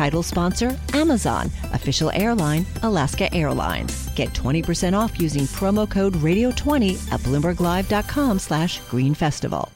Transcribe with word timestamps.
Title 0.00 0.22
sponsor 0.22 0.70
Amazon. 0.94 1.50
Official 1.74 2.10
airline 2.14 2.64
Alaska 2.82 3.26
Airlines. 3.34 4.08
Get 4.14 4.30
20% 4.30 4.98
off 4.98 5.20
using 5.20 5.44
promo 5.60 5.86
code 5.86 6.14
Radio20 6.14 7.12
at 7.12 7.20
BloombergLive.com 7.20 8.38
slash 8.38 8.80
Green 8.88 9.12
Festival. 9.12 9.70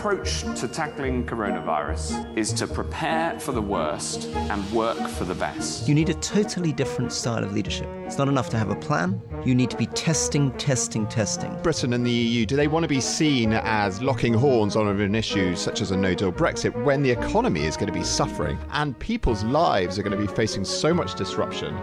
Approach 0.00 0.44
to 0.58 0.66
tackling 0.66 1.26
coronavirus 1.26 2.34
is 2.34 2.54
to 2.54 2.66
prepare 2.66 3.38
for 3.38 3.52
the 3.52 3.60
worst 3.60 4.28
and 4.34 4.72
work 4.72 4.96
for 4.96 5.24
the 5.24 5.34
best. 5.34 5.86
You 5.86 5.94
need 5.94 6.08
a 6.08 6.14
totally 6.14 6.72
different 6.72 7.12
style 7.12 7.44
of 7.44 7.52
leadership. 7.52 7.86
It's 8.06 8.16
not 8.16 8.26
enough 8.26 8.48
to 8.50 8.58
have 8.58 8.70
a 8.70 8.76
plan. 8.76 9.20
You 9.44 9.54
need 9.54 9.68
to 9.68 9.76
be 9.76 9.84
testing, 9.88 10.52
testing, 10.52 11.06
testing. 11.08 11.54
Britain 11.62 11.92
and 11.92 12.06
the 12.06 12.10
EU, 12.10 12.46
do 12.46 12.56
they 12.56 12.66
want 12.66 12.84
to 12.84 12.88
be 12.88 12.98
seen 12.98 13.52
as 13.52 14.00
locking 14.00 14.32
horns 14.32 14.74
on 14.74 14.88
an 14.88 15.14
issue 15.14 15.54
such 15.54 15.82
as 15.82 15.90
a 15.90 15.96
no 15.98 16.14
deal 16.14 16.32
Brexit 16.32 16.82
when 16.82 17.02
the 17.02 17.10
economy 17.10 17.66
is 17.66 17.76
going 17.76 17.92
to 17.92 17.92
be 17.92 18.02
suffering 18.02 18.58
and 18.70 18.98
people's 18.98 19.44
lives 19.44 19.98
are 19.98 20.02
going 20.02 20.18
to 20.18 20.26
be 20.26 20.32
facing 20.34 20.64
so 20.64 20.94
much 20.94 21.14
disruption? 21.14 21.78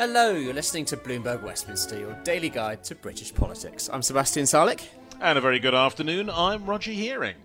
Hello, 0.00 0.32
you're 0.32 0.54
listening 0.54 0.86
to 0.86 0.96
Bloomberg 0.96 1.42
Westminster, 1.42 1.98
your 1.98 2.14
daily 2.24 2.48
guide 2.48 2.82
to 2.84 2.94
British 2.94 3.34
politics. 3.34 3.90
I'm 3.92 4.00
Sebastian 4.00 4.44
Salek. 4.44 4.80
And 5.20 5.36
a 5.36 5.42
very 5.42 5.58
good 5.58 5.74
afternoon. 5.74 6.30
I'm 6.30 6.64
Roger 6.64 6.92
Hearing. 6.92 7.36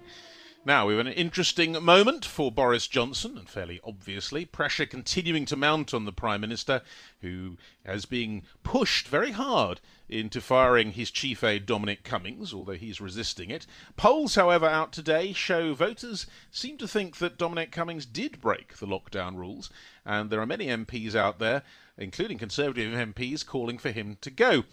Now, 0.63 0.87
we 0.87 0.95
have 0.95 1.05
an 1.05 1.11
interesting 1.11 1.73
moment 1.83 2.23
for 2.23 2.53
Boris 2.53 2.87
Johnson, 2.87 3.37
and 3.37 3.49
fairly 3.49 3.81
obviously, 3.83 4.45
pressure 4.45 4.85
continuing 4.85 5.43
to 5.47 5.57
mount 5.57 5.93
on 5.93 6.05
the 6.05 6.13
Prime 6.13 6.39
Minister, 6.39 6.81
who, 7.19 7.57
is 7.85 8.05
being 8.05 8.43
pushed 8.63 9.09
very 9.09 9.31
hard 9.31 9.81
into 10.07 10.39
firing 10.39 10.93
his 10.93 11.11
chief 11.11 11.43
aide 11.43 11.65
Dominic 11.65 12.03
Cummings, 12.03 12.53
although 12.53 12.71
he's 12.71 13.01
resisting 13.01 13.49
it. 13.49 13.67
Polls, 13.97 14.35
however, 14.35 14.65
out 14.65 14.93
today 14.93 15.33
show 15.33 15.73
voters 15.73 16.25
seem 16.51 16.77
to 16.77 16.87
think 16.87 17.17
that 17.17 17.37
Dominic 17.37 17.71
Cummings 17.71 18.05
did 18.05 18.39
break 18.39 18.77
the 18.77 18.87
lockdown 18.87 19.35
rules, 19.35 19.69
and 20.05 20.29
there 20.29 20.39
are 20.39 20.45
many 20.45 20.67
MPs 20.67 21.15
out 21.15 21.37
there 21.37 21.63
including 21.97 22.37
Conservative 22.37 22.93
MPs, 22.93 23.45
calling 23.45 23.77
for 23.77 23.91
him 23.91 24.17
to 24.21 24.29
go. 24.29 24.63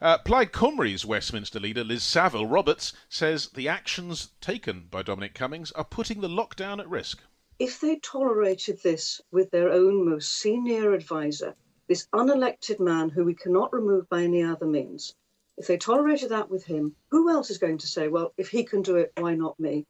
Uh, 0.00 0.18
Plaid 0.18 0.52
Cymru's 0.52 1.04
Westminster 1.04 1.58
leader, 1.58 1.84
Liz 1.84 2.02
Saville 2.02 2.46
Roberts, 2.46 2.92
says 3.08 3.48
the 3.48 3.68
actions 3.68 4.30
taken 4.40 4.86
by 4.90 5.02
Dominic 5.02 5.34
Cummings 5.34 5.72
are 5.72 5.84
putting 5.84 6.20
the 6.20 6.28
lockdown 6.28 6.80
at 6.80 6.88
risk. 6.88 7.22
If 7.58 7.80
they 7.80 7.96
tolerated 7.96 8.82
this 8.82 9.20
with 9.32 9.50
their 9.50 9.70
own 9.70 10.08
most 10.08 10.30
senior 10.30 10.92
advisor, 10.92 11.56
this 11.88 12.06
unelected 12.12 12.78
man 12.78 13.08
who 13.08 13.24
we 13.24 13.34
cannot 13.34 13.72
remove 13.72 14.08
by 14.08 14.22
any 14.22 14.42
other 14.42 14.66
means, 14.66 15.14
if 15.56 15.66
they 15.66 15.76
tolerated 15.76 16.28
that 16.28 16.48
with 16.48 16.64
him, 16.64 16.94
who 17.10 17.28
else 17.28 17.50
is 17.50 17.58
going 17.58 17.78
to 17.78 17.86
say, 17.88 18.06
well, 18.06 18.32
if 18.36 18.48
he 18.48 18.62
can 18.62 18.80
do 18.80 18.96
it, 18.96 19.12
why 19.16 19.34
not 19.34 19.58
me? 19.58 19.86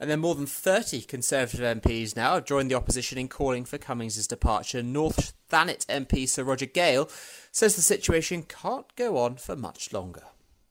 And 0.00 0.08
then 0.08 0.20
more 0.20 0.34
than 0.34 0.46
30 0.46 1.02
Conservative 1.02 1.60
MPs 1.60 2.16
now 2.16 2.34
have 2.34 2.46
joined 2.46 2.70
the 2.70 2.74
opposition 2.74 3.18
in 3.18 3.28
calling 3.28 3.66
for 3.66 3.76
Cummings' 3.76 4.26
departure. 4.26 4.82
North 4.82 5.34
Thanet 5.50 5.84
MP 5.88 6.26
Sir 6.26 6.42
Roger 6.42 6.64
Gale 6.64 7.10
says 7.52 7.76
the 7.76 7.82
situation 7.82 8.42
can't 8.44 8.86
go 8.96 9.18
on 9.18 9.36
for 9.36 9.54
much 9.54 9.92
longer. 9.92 10.22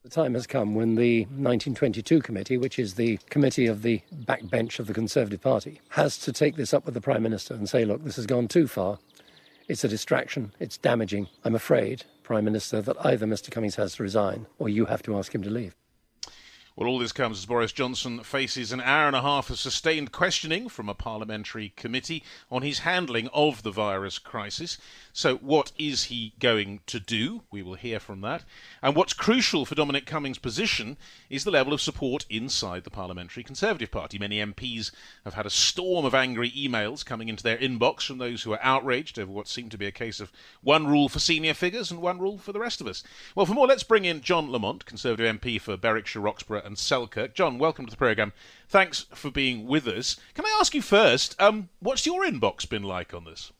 The 0.02 0.08
time 0.08 0.34
has 0.34 0.48
come 0.48 0.74
when 0.74 0.96
the 0.96 1.20
1922 1.26 2.22
committee, 2.22 2.58
which 2.58 2.78
is 2.78 2.94
the 2.94 3.18
committee 3.28 3.66
of 3.66 3.82
the 3.82 4.02
backbench 4.24 4.80
of 4.80 4.88
the 4.88 4.94
Conservative 4.94 5.40
Party, 5.40 5.80
has 5.90 6.18
to 6.18 6.32
take 6.32 6.56
this 6.56 6.74
up 6.74 6.84
with 6.84 6.94
the 6.94 7.00
Prime 7.00 7.22
Minister 7.22 7.54
and 7.54 7.68
say, 7.68 7.84
look, 7.84 8.02
this 8.02 8.16
has 8.16 8.26
gone 8.26 8.48
too 8.48 8.66
far. 8.66 8.98
It's 9.68 9.84
a 9.84 9.88
distraction. 9.88 10.52
It's 10.58 10.76
damaging. 10.76 11.28
I'm 11.44 11.54
afraid, 11.54 12.04
Prime 12.24 12.46
Minister, 12.46 12.82
that 12.82 12.96
either 13.06 13.26
Mr. 13.26 13.50
Cummings 13.52 13.76
has 13.76 13.94
to 13.96 14.02
resign 14.02 14.46
or 14.58 14.68
you 14.68 14.86
have 14.86 15.02
to 15.02 15.16
ask 15.16 15.32
him 15.32 15.42
to 15.44 15.50
leave. 15.50 15.76
Well, 16.76 16.88
all 16.88 16.98
this 16.98 17.12
comes 17.12 17.38
as 17.38 17.46
Boris 17.46 17.72
Johnson 17.72 18.22
faces 18.22 18.70
an 18.70 18.80
hour 18.80 19.08
and 19.08 19.16
a 19.16 19.22
half 19.22 19.50
of 19.50 19.58
sustained 19.58 20.12
questioning 20.12 20.68
from 20.68 20.88
a 20.88 20.94
parliamentary 20.94 21.72
committee 21.76 22.22
on 22.50 22.62
his 22.62 22.80
handling 22.80 23.28
of 23.34 23.62
the 23.64 23.72
virus 23.72 24.18
crisis. 24.18 24.78
So, 25.12 25.36
what 25.38 25.72
is 25.76 26.04
he 26.04 26.32
going 26.38 26.80
to 26.86 27.00
do? 27.00 27.42
We 27.50 27.62
will 27.62 27.74
hear 27.74 27.98
from 27.98 28.20
that. 28.20 28.44
And 28.82 28.94
what's 28.94 29.12
crucial 29.12 29.66
for 29.66 29.74
Dominic 29.74 30.06
Cummings' 30.06 30.38
position 30.38 30.96
is 31.28 31.42
the 31.42 31.50
level 31.50 31.72
of 31.72 31.80
support 31.80 32.24
inside 32.30 32.84
the 32.84 32.90
Parliamentary 32.90 33.42
Conservative 33.42 33.90
Party. 33.90 34.18
Many 34.18 34.38
MPs 34.38 34.92
have 35.24 35.34
had 35.34 35.46
a 35.46 35.50
storm 35.50 36.04
of 36.04 36.14
angry 36.14 36.52
emails 36.52 37.04
coming 37.04 37.28
into 37.28 37.42
their 37.42 37.58
inbox 37.58 38.06
from 38.06 38.18
those 38.18 38.44
who 38.44 38.52
are 38.52 38.62
outraged 38.62 39.18
over 39.18 39.32
what 39.32 39.48
seemed 39.48 39.72
to 39.72 39.78
be 39.78 39.86
a 39.86 39.92
case 39.92 40.20
of 40.20 40.30
one 40.62 40.86
rule 40.86 41.08
for 41.08 41.18
senior 41.18 41.52
figures 41.52 41.90
and 41.90 42.00
one 42.00 42.20
rule 42.20 42.38
for 42.38 42.52
the 42.52 42.60
rest 42.60 42.80
of 42.80 42.86
us. 42.86 43.02
Well, 43.34 43.46
for 43.46 43.54
more, 43.54 43.66
let's 43.66 43.82
bring 43.82 44.04
in 44.04 44.20
John 44.20 44.52
Lamont, 44.52 44.86
Conservative 44.86 45.40
MP 45.40 45.60
for 45.60 45.76
Berwickshire, 45.76 46.22
Roxburgh, 46.22 46.69
and 46.70 46.78
Selkirk. 46.78 47.34
John, 47.34 47.58
welcome 47.58 47.84
to 47.84 47.90
the 47.90 47.96
programme. 47.96 48.32
Thanks 48.68 49.06
for 49.12 49.30
being 49.30 49.66
with 49.66 49.86
us. 49.88 50.16
Can 50.34 50.46
I 50.46 50.56
ask 50.60 50.72
you 50.72 50.80
first, 50.80 51.40
um, 51.42 51.68
what's 51.80 52.06
your 52.06 52.24
inbox 52.24 52.66
been 52.68 52.84
like 52.84 53.12
on 53.12 53.24
this? 53.24 53.52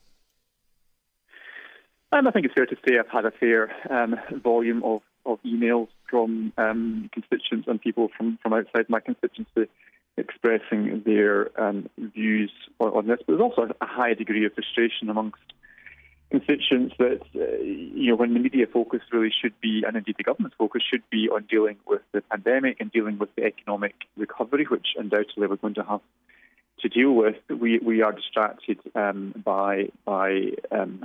Um, 2.13 2.27
I 2.27 2.31
think 2.31 2.47
it's 2.47 2.55
fair 2.55 2.67
to 2.67 2.77
say 2.87 2.99
I've 2.99 3.09
had 3.09 3.25
a 3.25 3.33
fair 3.33 3.71
um, 3.91 4.15
volume 4.43 4.83
of, 4.85 5.03
of 5.27 5.41
emails 5.43 5.89
from 6.09 6.53
um, 6.57 7.11
constituents 7.13 7.67
and 7.69 7.81
people 7.81 8.11
from, 8.17 8.39
from 8.43 8.53
outside 8.53 8.89
my 8.89 9.01
constituency 9.01 9.69
expressing 10.17 11.03
their 11.05 11.51
um, 11.61 11.89
views 11.99 12.53
on, 12.79 12.89
on, 12.91 13.07
this. 13.09 13.19
But 13.27 13.33
there's 13.37 13.43
also 13.43 13.73
a 13.81 13.87
high 13.87 14.15
degree 14.15 14.47
of 14.47 14.55
frustration 14.55 15.11
amongst 15.11 15.39
constituents 16.31 16.95
that, 16.99 17.21
uh, 17.35 17.63
you 17.63 18.11
know, 18.11 18.17
when 18.17 18.35
the 18.35 18.41
media 18.41 18.67
focus 18.67 19.01
really 19.13 19.33
should 19.41 19.59
be, 19.61 19.83
and 19.87 19.97
indeed 19.97 20.15
the 20.17 20.25
government's 20.25 20.57
focus 20.57 20.83
should 20.89 21.03
be 21.11 21.29
on 21.29 21.45
dealing 21.51 21.77
with 21.87 22.03
the 22.13 22.21
pandemic 22.23 22.77
and 22.81 22.93
dealing 22.93 23.19
with 23.19 23.35
the 23.35 23.45
economic 23.45 23.95
recovery, 24.17 24.65
which 24.71 24.89
undoubtedly 24.97 25.47
we're 25.47 25.57
going 25.57 25.75
to 25.75 25.83
have 25.85 26.01
to 26.81 26.89
deal 26.89 27.13
with, 27.13 27.37
we, 27.49 27.79
we 27.79 28.03
are 28.03 28.13
distracted 28.13 28.79
um, 28.95 29.35
by, 29.45 29.89
by 30.05 30.53
um, 30.71 31.05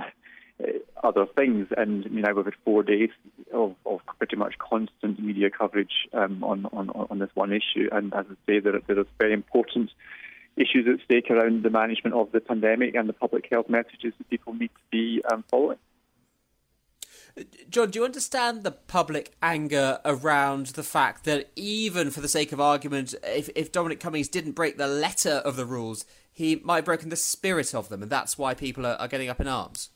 uh, 0.62 0.68
other 1.02 1.26
things. 1.26 1.68
And 1.76 2.04
I 2.06 2.08
mean, 2.08 2.24
we've 2.34 2.44
had 2.44 2.54
four 2.64 2.82
days 2.82 3.10
of, 3.52 3.74
of 3.84 4.00
pretty 4.18 4.36
much 4.36 4.54
constant 4.58 5.22
media 5.22 5.50
coverage 5.50 6.08
um, 6.12 6.42
on, 6.42 6.66
on, 6.72 6.88
on 6.90 7.18
this 7.18 7.30
one 7.34 7.52
issue. 7.52 7.88
And 7.92 8.14
as 8.14 8.26
I 8.30 8.34
say, 8.46 8.60
there, 8.60 8.80
there 8.86 9.00
is 9.00 9.06
very 9.18 9.34
important 9.34 9.90
issues 10.56 10.86
at 10.88 11.04
stake 11.04 11.30
around 11.30 11.62
the 11.62 11.70
management 11.70 12.14
of 12.14 12.32
the 12.32 12.40
pandemic 12.40 12.94
and 12.94 13.08
the 13.08 13.12
public 13.12 13.48
health 13.50 13.68
messages 13.68 14.12
that 14.18 14.28
people 14.30 14.54
need 14.54 14.68
to 14.68 14.82
be 14.90 15.22
um, 15.30 15.44
following. 15.50 15.78
John, 17.68 17.90
do 17.90 17.98
you 17.98 18.04
understand 18.04 18.62
the 18.62 18.70
public 18.70 19.34
anger 19.42 19.98
around 20.06 20.68
the 20.68 20.82
fact 20.82 21.24
that 21.24 21.50
even 21.54 22.10
for 22.10 22.22
the 22.22 22.28
sake 22.28 22.50
of 22.52 22.60
argument, 22.60 23.14
if, 23.22 23.50
if 23.54 23.70
Dominic 23.70 24.00
Cummings 24.00 24.28
didn't 24.28 24.52
break 24.52 24.78
the 24.78 24.86
letter 24.86 25.42
of 25.44 25.56
the 25.56 25.66
rules, 25.66 26.06
he 26.32 26.56
might 26.64 26.76
have 26.76 26.84
broken 26.86 27.10
the 27.10 27.16
spirit 27.16 27.74
of 27.74 27.90
them, 27.90 28.02
and 28.02 28.10
that's 28.10 28.38
why 28.38 28.54
people 28.54 28.86
are, 28.86 28.94
are 28.94 29.08
getting 29.08 29.28
up 29.28 29.40
in 29.40 29.48
arms? 29.48 29.90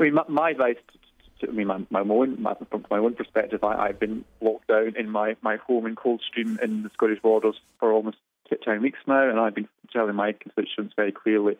I 0.00 0.04
mean, 0.04 0.14
my, 0.14 0.24
my 0.28 0.50
advice, 0.50 0.76
to, 0.92 1.46
to, 1.46 1.52
I 1.52 1.54
mean, 1.54 1.68
my, 1.68 1.86
my 1.90 2.00
own, 2.00 2.42
my, 2.42 2.54
from 2.68 2.84
my 2.90 2.98
own 2.98 3.14
perspective, 3.14 3.62
I, 3.62 3.86
have 3.88 4.00
been 4.00 4.24
locked 4.40 4.66
down 4.66 4.94
in 4.98 5.10
my, 5.10 5.36
my 5.42 5.58
home 5.58 5.86
in 5.86 5.94
Coldstream 5.94 6.58
in 6.60 6.82
the 6.82 6.90
Scottish 6.94 7.20
borders 7.22 7.54
for 7.78 7.92
almost 7.92 8.16
10 8.50 8.82
weeks 8.82 8.98
now, 9.06 9.28
and 9.28 9.38
I've 9.38 9.54
been 9.54 9.68
telling 9.92 10.14
my 10.14 10.32
constituents 10.32 10.94
very 10.96 11.12
clearly 11.12 11.56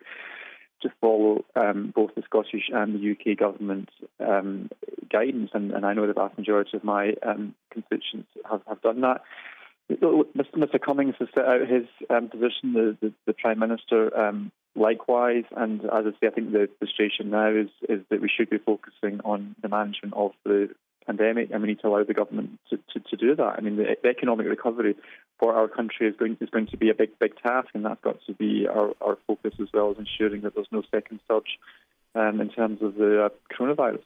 to 0.82 0.92
follow 1.00 1.44
um, 1.54 1.92
both 1.94 2.14
the 2.14 2.22
Scottish 2.22 2.68
and 2.72 2.94
the 2.94 3.12
UK 3.12 3.38
government 3.38 3.88
um, 4.20 4.68
guidance, 5.10 5.50
and, 5.54 5.70
and, 5.70 5.86
I 5.86 5.94
know 5.94 6.06
the 6.06 6.12
vast 6.12 6.36
majority 6.36 6.76
of 6.76 6.84
my 6.84 7.14
um, 7.24 7.54
constituents 7.70 8.28
have, 8.50 8.62
have 8.66 8.82
done 8.82 9.00
that. 9.02 9.22
Mr. 9.90 10.80
Cummings 10.80 11.14
has 11.18 11.28
set 11.34 11.44
out 11.44 11.68
his 11.68 11.86
um, 12.10 12.28
position. 12.28 12.72
The, 12.72 12.96
the, 13.00 13.12
the, 13.26 13.32
Prime 13.34 13.58
Minister 13.58 14.16
um, 14.16 14.52
likewise. 14.74 15.44
And 15.56 15.80
as 15.84 16.06
I 16.06 16.10
say, 16.20 16.28
I 16.28 16.30
think 16.30 16.52
the 16.52 16.68
frustration 16.78 17.30
now 17.30 17.50
is 17.50 17.68
is 17.88 18.00
that 18.10 18.20
we 18.20 18.30
should 18.34 18.48
be 18.48 18.58
focusing 18.58 19.20
on 19.24 19.54
the 19.60 19.68
management 19.68 20.14
of 20.14 20.32
the 20.44 20.70
pandemic, 21.06 21.50
and 21.50 21.62
we 21.62 21.68
need 21.68 21.80
to 21.80 21.88
allow 21.88 22.04
the 22.04 22.14
government 22.14 22.58
to, 22.70 22.78
to, 22.92 23.00
to 23.00 23.16
do 23.16 23.34
that. 23.36 23.54
I 23.58 23.60
mean, 23.60 23.76
the, 23.76 23.96
the, 24.02 24.08
economic 24.08 24.46
recovery 24.46 24.96
for 25.38 25.54
our 25.54 25.68
country 25.68 26.08
is 26.08 26.16
going 26.16 26.36
is 26.40 26.50
going 26.50 26.68
to 26.68 26.76
be 26.76 26.90
a 26.90 26.94
big 26.94 27.18
big 27.18 27.36
task, 27.36 27.68
and 27.74 27.84
that's 27.84 28.02
got 28.02 28.18
to 28.26 28.34
be 28.34 28.66
our, 28.68 28.92
our 29.00 29.18
focus 29.26 29.54
as 29.60 29.68
well 29.72 29.90
as 29.90 29.98
ensuring 29.98 30.42
that 30.42 30.54
there's 30.54 30.72
no 30.72 30.82
second 30.90 31.20
surge 31.28 31.58
um, 32.14 32.40
in 32.40 32.48
terms 32.48 32.82
of 32.82 32.94
the 32.94 33.24
uh, 33.24 33.28
coronavirus. 33.54 34.02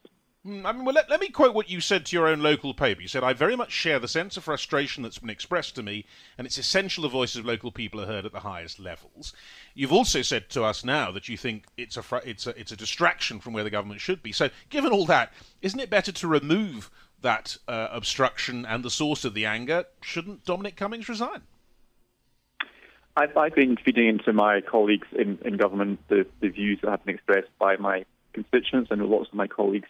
Hmm, 0.46 0.64
I 0.64 0.70
mean, 0.70 0.84
well, 0.84 0.94
let, 0.94 1.10
let 1.10 1.20
me 1.20 1.28
quote 1.28 1.56
what 1.56 1.68
you 1.68 1.80
said 1.80 2.06
to 2.06 2.16
your 2.16 2.28
own 2.28 2.40
local 2.40 2.72
paper. 2.72 3.02
You 3.02 3.08
said, 3.08 3.24
I 3.24 3.32
very 3.32 3.56
much 3.56 3.72
share 3.72 3.98
the 3.98 4.06
sense 4.06 4.36
of 4.36 4.44
frustration 4.44 5.02
that's 5.02 5.18
been 5.18 5.28
expressed 5.28 5.74
to 5.74 5.82
me, 5.82 6.04
and 6.38 6.46
it's 6.46 6.56
essential 6.56 7.02
the 7.02 7.08
voices 7.08 7.38
of 7.38 7.46
local 7.46 7.72
people 7.72 8.00
are 8.00 8.06
heard 8.06 8.24
at 8.24 8.30
the 8.30 8.38
highest 8.38 8.78
levels. 8.78 9.32
You've 9.74 9.92
also 9.92 10.22
said 10.22 10.48
to 10.50 10.62
us 10.62 10.84
now 10.84 11.10
that 11.10 11.28
you 11.28 11.36
think 11.36 11.64
it's 11.76 11.96
a, 11.96 12.02
fr- 12.02 12.18
it's 12.24 12.46
a, 12.46 12.50
it's 12.50 12.70
a 12.70 12.76
distraction 12.76 13.40
from 13.40 13.54
where 13.54 13.64
the 13.64 13.70
government 13.70 14.00
should 14.00 14.22
be. 14.22 14.30
So, 14.30 14.50
given 14.70 14.92
all 14.92 15.04
that, 15.06 15.32
isn't 15.62 15.80
it 15.80 15.90
better 15.90 16.12
to 16.12 16.28
remove 16.28 16.92
that 17.22 17.56
uh, 17.66 17.88
obstruction 17.90 18.64
and 18.64 18.84
the 18.84 18.90
source 18.90 19.24
of 19.24 19.34
the 19.34 19.46
anger? 19.46 19.86
Shouldn't 20.00 20.44
Dominic 20.44 20.76
Cummings 20.76 21.08
resign? 21.08 21.42
I've, 23.16 23.36
I've 23.36 23.54
been 23.56 23.78
feeding 23.84 24.06
into 24.06 24.32
my 24.32 24.60
colleagues 24.60 25.08
in, 25.10 25.40
in 25.44 25.56
government 25.56 25.98
the, 26.06 26.24
the 26.38 26.50
views 26.50 26.78
that 26.82 26.90
have 26.90 27.04
been 27.04 27.16
expressed 27.16 27.48
by 27.58 27.78
my 27.78 28.04
constituents, 28.32 28.92
and 28.92 29.02
lots 29.06 29.28
of 29.30 29.34
my 29.34 29.48
colleagues 29.48 29.88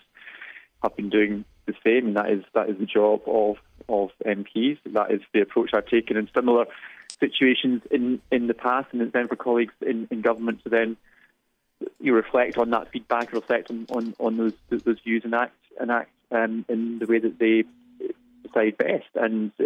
have 0.82 0.96
been 0.96 1.10
doing 1.10 1.44
the 1.66 1.74
same, 1.84 2.06
and 2.06 2.16
that 2.16 2.30
is 2.30 2.44
that 2.54 2.68
is 2.68 2.78
the 2.78 2.86
job 2.86 3.22
of 3.26 3.56
of 3.88 4.10
MPs. 4.24 4.78
That 4.86 5.10
is 5.10 5.20
the 5.32 5.40
approach 5.40 5.70
I've 5.74 5.86
taken 5.86 6.16
in 6.16 6.28
similar 6.34 6.66
situations 7.20 7.82
in, 7.90 8.20
in 8.30 8.46
the 8.46 8.54
past, 8.54 8.88
and 8.92 9.02
it's 9.02 9.12
then 9.12 9.28
for 9.28 9.36
colleagues 9.36 9.74
in, 9.80 10.08
in 10.10 10.20
government 10.20 10.62
to 10.64 10.68
then 10.68 10.96
you 12.00 12.14
reflect 12.14 12.56
on 12.56 12.70
that 12.70 12.90
feedback, 12.90 13.32
reflect 13.32 13.70
on, 13.70 13.86
on, 13.90 14.14
on 14.18 14.36
those 14.36 14.52
those 14.70 14.98
views, 15.00 15.22
and 15.24 15.34
act 15.34 15.54
and 15.80 15.90
act 15.90 16.10
um, 16.30 16.64
in 16.68 16.98
the 16.98 17.06
way 17.06 17.18
that 17.18 17.38
they 17.38 17.64
decide 18.42 18.78
best. 18.78 19.08
And 19.14 19.52
uh, 19.60 19.64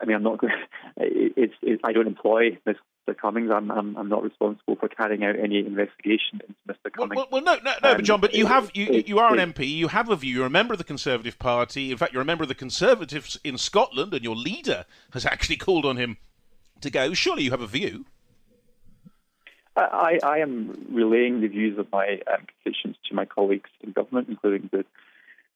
I 0.00 0.04
mean, 0.04 0.16
I'm 0.16 0.22
not 0.22 0.38
going. 0.38 0.52
It's, 1.02 1.54
it's, 1.62 1.80
I 1.82 1.92
don't 1.92 2.06
employ 2.06 2.58
Mr. 3.08 3.16
Cummings. 3.16 3.50
I'm, 3.50 3.70
I'm, 3.70 3.96
I'm 3.96 4.08
not 4.08 4.22
responsible 4.22 4.76
for 4.76 4.88
carrying 4.88 5.24
out 5.24 5.38
any 5.38 5.58
investigation 5.58 6.40
into 6.46 6.54
Mr. 6.68 6.92
Cummings. 6.92 7.16
Well, 7.16 7.28
well, 7.30 7.42
well 7.44 7.56
no, 7.56 7.62
no, 7.62 7.72
no, 7.82 7.90
um, 7.90 7.96
but 7.96 8.04
John, 8.04 8.20
but 8.20 8.34
you 8.34 8.46
have 8.46 8.70
you, 8.74 9.04
you 9.06 9.18
are 9.18 9.34
an 9.36 9.52
MP. 9.52 9.68
You 9.68 9.88
have 9.88 10.08
a 10.08 10.16
view. 10.16 10.34
You're 10.34 10.46
a 10.46 10.50
member 10.50 10.74
of 10.74 10.78
the 10.78 10.84
Conservative 10.84 11.38
Party. 11.38 11.90
In 11.90 11.96
fact, 11.96 12.12
you're 12.12 12.22
a 12.22 12.26
member 12.26 12.42
of 12.42 12.48
the 12.48 12.54
Conservatives 12.54 13.38
in 13.44 13.58
Scotland, 13.58 14.14
and 14.14 14.24
your 14.24 14.36
leader 14.36 14.84
has 15.12 15.24
actually 15.26 15.56
called 15.56 15.84
on 15.84 15.96
him 15.96 16.18
to 16.80 16.90
go. 16.90 17.14
Surely 17.14 17.44
you 17.44 17.50
have 17.50 17.60
a 17.60 17.66
view. 17.66 18.06
I, 19.76 20.18
I 20.22 20.38
am 20.38 20.88
relaying 20.90 21.40
the 21.40 21.46
views 21.46 21.78
of 21.78 21.90
my 21.92 22.20
um, 22.30 22.44
constituents 22.46 22.98
to 23.08 23.14
my 23.14 23.24
colleagues 23.24 23.70
in 23.82 23.92
government, 23.92 24.28
including 24.28 24.68
the 24.72 24.84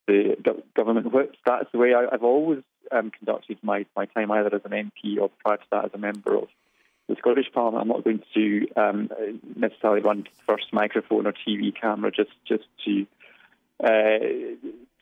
the 0.06 0.36
government 0.76 1.12
whips. 1.12 1.38
That's 1.46 1.70
the 1.72 1.78
way 1.78 1.94
I, 1.94 2.06
have 2.12 2.22
always 2.22 2.62
um, 2.92 3.10
conducted 3.10 3.58
my, 3.62 3.86
my 3.96 4.06
time, 4.06 4.30
either 4.30 4.54
as 4.54 4.60
an 4.64 4.70
MP 4.72 5.18
or 5.18 5.30
prior 5.42 5.56
to 5.56 5.62
that 5.72 5.84
as 5.86 5.90
a 5.94 5.98
member 5.98 6.36
of 6.36 6.48
the 7.08 7.16
Scottish 7.16 7.46
Parliament. 7.52 7.82
I'm 7.82 7.88
not 7.88 8.04
going 8.04 8.22
to 8.34 8.68
um, 8.76 9.10
necessarily 9.56 10.00
run 10.00 10.26
first 10.46 10.72
microphone 10.72 11.26
or 11.26 11.32
TV 11.32 11.74
camera 11.78 12.10
just 12.10 12.30
just 12.46 12.64
to, 12.84 13.06
uh, 13.82 14.18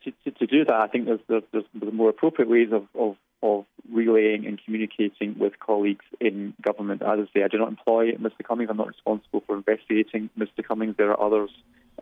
to, 0.04 0.12
to, 0.24 0.30
to 0.30 0.46
do 0.46 0.64
that. 0.64 0.74
I 0.74 0.88
think 0.88 1.06
there's, 1.06 1.20
there's, 1.28 1.44
there's 1.52 1.92
more 1.92 2.10
appropriate 2.10 2.50
ways 2.50 2.72
of, 2.72 2.86
of, 2.98 3.16
of 3.42 3.66
relaying 3.90 4.46
and 4.46 4.60
communicating 4.64 5.38
with 5.38 5.58
colleagues 5.60 6.04
in 6.20 6.54
government. 6.60 7.02
As 7.02 7.20
I 7.20 7.24
say, 7.32 7.44
I 7.44 7.48
do 7.48 7.58
not 7.58 7.68
employ 7.68 8.12
Mr. 8.12 8.42
Cummings. 8.46 8.70
I'm 8.70 8.76
not 8.76 8.88
responsible 8.88 9.42
for 9.46 9.56
investigating 9.56 10.30
Mr. 10.38 10.66
Cummings. 10.66 10.96
There 10.96 11.10
are 11.10 11.20
others 11.20 11.50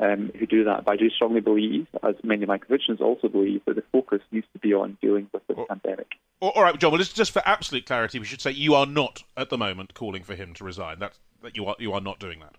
um, 0.01 0.33
who 0.39 0.47
do 0.47 0.65
that. 0.65 0.85
But 0.85 0.93
I 0.93 0.97
do 0.97 1.11
strongly 1.11 1.41
believe, 1.41 1.87
as 2.03 2.17
many 2.25 2.43
of 2.43 2.49
my 2.49 2.59
convictions 2.59 3.01
also 3.01 3.29
believe, 3.29 3.63
that 3.67 3.77
the 3.77 3.85
focus 3.93 4.21
needs 4.33 4.47
to 4.55 4.59
be 4.59 4.75
on 4.75 4.99
dealing 5.01 5.29
with 5.33 5.47
this 5.47 5.59
pandemic. 5.69 6.13
All 6.41 6.63
right, 6.63 6.77
John. 6.79 6.91
Well, 6.91 6.99
just, 6.99 7.15
just 7.15 7.33
for 7.33 7.43
absolute 7.45 7.85
clarity, 7.87 8.19
we 8.19 8.25
should 8.25 8.41
say 8.41 8.51
you 8.51 8.75
are 8.75 8.87
not 8.87 9.23
at 9.37 9.51
the 9.51 9.59
moment 9.59 9.95
calling 9.95 10.25
for 10.25 10.35
him 10.35 10.55
to 10.55 10.65
resign. 10.65 10.99
That 10.99 11.13
that 11.43 11.57
you 11.57 11.67
are 11.67 11.77
you 11.79 11.93
are 11.93 12.01
not 12.01 12.19
doing 12.19 12.41
that. 12.41 12.55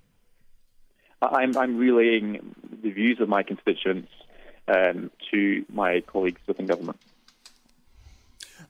I'm 1.21 1.57
I'm 1.57 1.77
relaying 1.77 2.55
the 2.83 2.91
views 2.91 3.19
of 3.19 3.27
my 3.27 3.43
constituents 3.43 4.11
um, 4.67 5.09
to 5.31 5.65
my 5.71 6.01
colleagues 6.01 6.41
within 6.47 6.67
government. 6.67 6.99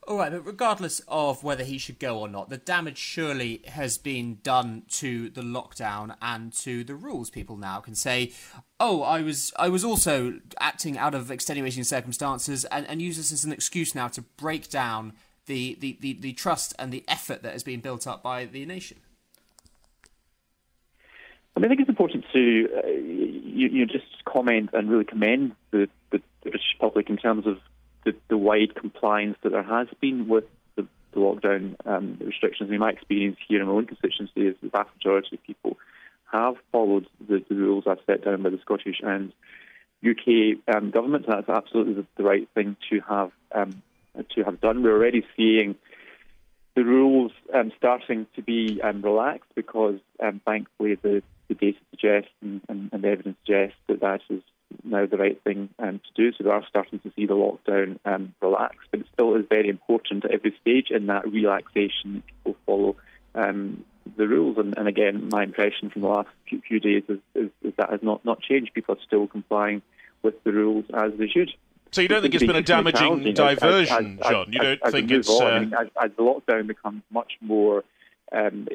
All 0.08 0.18
right, 0.18 0.32
but 0.32 0.44
regardless 0.44 1.00
of 1.06 1.44
whether 1.44 1.62
he 1.62 1.78
should 1.78 2.00
go 2.00 2.18
or 2.18 2.28
not, 2.28 2.50
the 2.50 2.56
damage 2.56 2.98
surely 2.98 3.62
has 3.68 3.98
been 3.98 4.38
done 4.42 4.82
to 4.90 5.30
the 5.30 5.42
lockdown 5.42 6.16
and 6.20 6.52
to 6.54 6.82
the 6.82 6.96
rules. 6.96 7.30
People 7.30 7.56
now 7.56 7.78
can 7.78 7.94
say, 7.94 8.32
"Oh, 8.80 9.02
I 9.02 9.22
was 9.22 9.52
I 9.56 9.68
was 9.68 9.84
also 9.84 10.40
acting 10.58 10.98
out 10.98 11.14
of 11.14 11.30
extenuating 11.30 11.84
circumstances," 11.84 12.64
and, 12.64 12.84
and 12.88 13.00
use 13.00 13.16
this 13.16 13.30
as 13.30 13.44
an 13.44 13.52
excuse 13.52 13.94
now 13.94 14.08
to 14.08 14.22
break 14.22 14.68
down 14.68 15.12
the, 15.46 15.76
the, 15.80 15.96
the, 16.00 16.14
the 16.14 16.32
trust 16.32 16.74
and 16.78 16.92
the 16.92 17.04
effort 17.06 17.42
that 17.42 17.52
has 17.52 17.62
been 17.62 17.80
built 17.80 18.06
up 18.06 18.22
by 18.22 18.44
the 18.44 18.64
nation. 18.66 18.98
I 21.56 21.60
mean, 21.60 21.66
I 21.66 21.68
think 21.68 21.80
it's 21.80 21.90
important 21.90 22.24
to 22.32 22.68
uh, 22.76 22.88
you, 22.88 23.68
you 23.68 23.86
just 23.86 24.24
comment 24.24 24.70
and 24.72 24.90
really 24.90 25.04
commend 25.04 25.52
the, 25.70 25.88
the, 26.10 26.18
the 26.42 26.50
British 26.50 26.76
public 26.80 27.10
in 27.10 27.16
terms 27.16 27.46
of 27.46 27.58
the, 28.04 28.14
the 28.28 28.36
wide 28.36 28.74
compliance 28.74 29.36
that 29.42 29.50
there 29.50 29.62
has 29.62 29.88
been 30.00 30.28
with 30.28 30.44
the, 30.76 30.86
the 31.12 31.20
lockdown 31.20 31.76
um, 31.84 32.18
restrictions. 32.20 32.68
I 32.68 32.70
mean, 32.70 32.80
my 32.80 32.90
experience 32.90 33.38
here 33.46 33.60
in 33.60 33.66
my 33.66 33.72
own 33.72 33.86
constituency 33.86 34.48
is 34.48 34.56
the 34.62 34.68
vast 34.68 34.90
majority 34.96 35.36
of 35.36 35.42
people 35.42 35.78
have 36.32 36.54
followed 36.72 37.06
the, 37.28 37.44
the 37.48 37.54
rules 37.54 37.84
I've 37.86 37.98
set 38.06 38.24
down 38.24 38.42
by 38.42 38.50
the 38.50 38.58
Scottish 38.62 39.00
and 39.02 39.32
UK 40.02 40.58
um, 40.74 40.90
governments. 40.90 41.28
That's 41.28 41.48
absolutely 41.48 41.94
the, 41.94 42.06
the, 42.16 42.24
right 42.24 42.48
thing 42.54 42.76
to 42.90 43.00
have 43.00 43.30
um, 43.52 43.82
to 44.34 44.42
have 44.42 44.60
done. 44.60 44.82
We're 44.82 44.96
already 44.96 45.24
seeing 45.36 45.76
the 46.74 46.84
rules 46.84 47.32
um, 47.54 47.70
starting 47.76 48.26
to 48.34 48.42
be 48.42 48.80
um, 48.82 49.02
relaxed 49.02 49.50
because, 49.54 50.00
um, 50.22 50.40
thankfully, 50.44 50.94
the, 50.96 51.22
the 51.48 51.54
data 51.54 51.78
suggests 51.90 52.30
and, 52.40 52.62
and, 52.68 52.90
and, 52.92 53.04
the 53.04 53.08
evidence 53.08 53.36
suggests 53.44 53.76
that 53.88 54.00
that 54.00 54.20
is 54.30 54.42
now 54.84 55.06
the 55.06 55.16
right 55.16 55.40
thing 55.42 55.68
um, 55.78 56.00
to 56.00 56.12
do. 56.14 56.32
So 56.32 56.44
we 56.44 56.50
are 56.50 56.64
starting 56.68 56.98
to 57.00 57.12
see 57.14 57.26
the 57.26 57.34
lockdown 57.34 57.98
um, 58.04 58.34
relax, 58.40 58.76
but 58.90 59.00
it 59.00 59.06
still 59.12 59.34
is 59.36 59.44
very 59.48 59.68
important 59.68 60.24
at 60.24 60.30
every 60.30 60.54
stage 60.60 60.90
in 60.90 61.06
that 61.06 61.30
relaxation 61.30 62.22
people 62.26 62.56
follow 62.66 62.96
um, 63.34 63.84
the 64.16 64.26
rules. 64.26 64.58
And, 64.58 64.76
and, 64.76 64.88
again, 64.88 65.28
my 65.30 65.44
impression 65.44 65.90
from 65.90 66.02
the 66.02 66.08
last 66.08 66.28
few, 66.48 66.60
few 66.60 66.80
days 66.80 67.04
is, 67.08 67.18
is, 67.34 67.50
is, 67.62 67.72
that 67.76 67.90
has 67.90 68.02
not, 68.02 68.24
not 68.24 68.40
changed. 68.40 68.74
People 68.74 68.96
are 68.96 69.02
still 69.06 69.26
complying 69.26 69.82
with 70.22 70.42
the 70.44 70.52
rules 70.52 70.84
as 70.94 71.12
they 71.18 71.28
should. 71.28 71.50
So 71.92 72.00
you 72.00 72.08
don't 72.08 72.22
think 72.22 72.34
it's 72.34 72.44
been 72.44 72.56
a 72.56 72.62
damaging 72.62 73.34
diversion, 73.34 74.18
as, 74.20 74.26
as, 74.26 74.30
John? 74.30 74.52
You 74.52 74.58
don't 74.60 74.80
think 74.90 75.10
it's 75.10 75.28
uh... 75.28 75.66
As, 76.00 76.10
the 76.16 76.22
lockdown 76.22 76.66
becomes 76.66 77.02
much 77.10 77.32
more 77.42 77.84
um, 78.32 78.68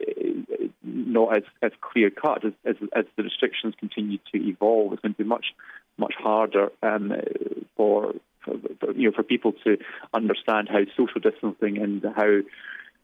not 0.84 1.38
as, 1.38 1.44
as 1.62 1.72
clear 1.82 2.10
cut 2.10 2.46
as, 2.46 2.54
as, 2.66 2.76
as, 2.96 3.06
the 3.16 3.24
restrictions 3.24 3.74
continue 3.80 4.18
to 4.34 4.38
evolve. 4.38 4.94
It's 4.94 5.02
going 5.02 5.14
to 5.14 5.24
be 5.24 5.28
much 5.28 5.48
much 5.98 6.14
harder 6.18 6.70
um, 6.84 7.12
for, 7.76 8.14
for, 8.44 8.56
you 8.96 9.10
know 9.10 9.16
for 9.16 9.24
people 9.24 9.54
to 9.64 9.78
understand 10.14 10.70
how 10.70 10.82
social 10.96 11.22
distancing 11.22 11.80
and 11.80 12.06
how 12.16 12.40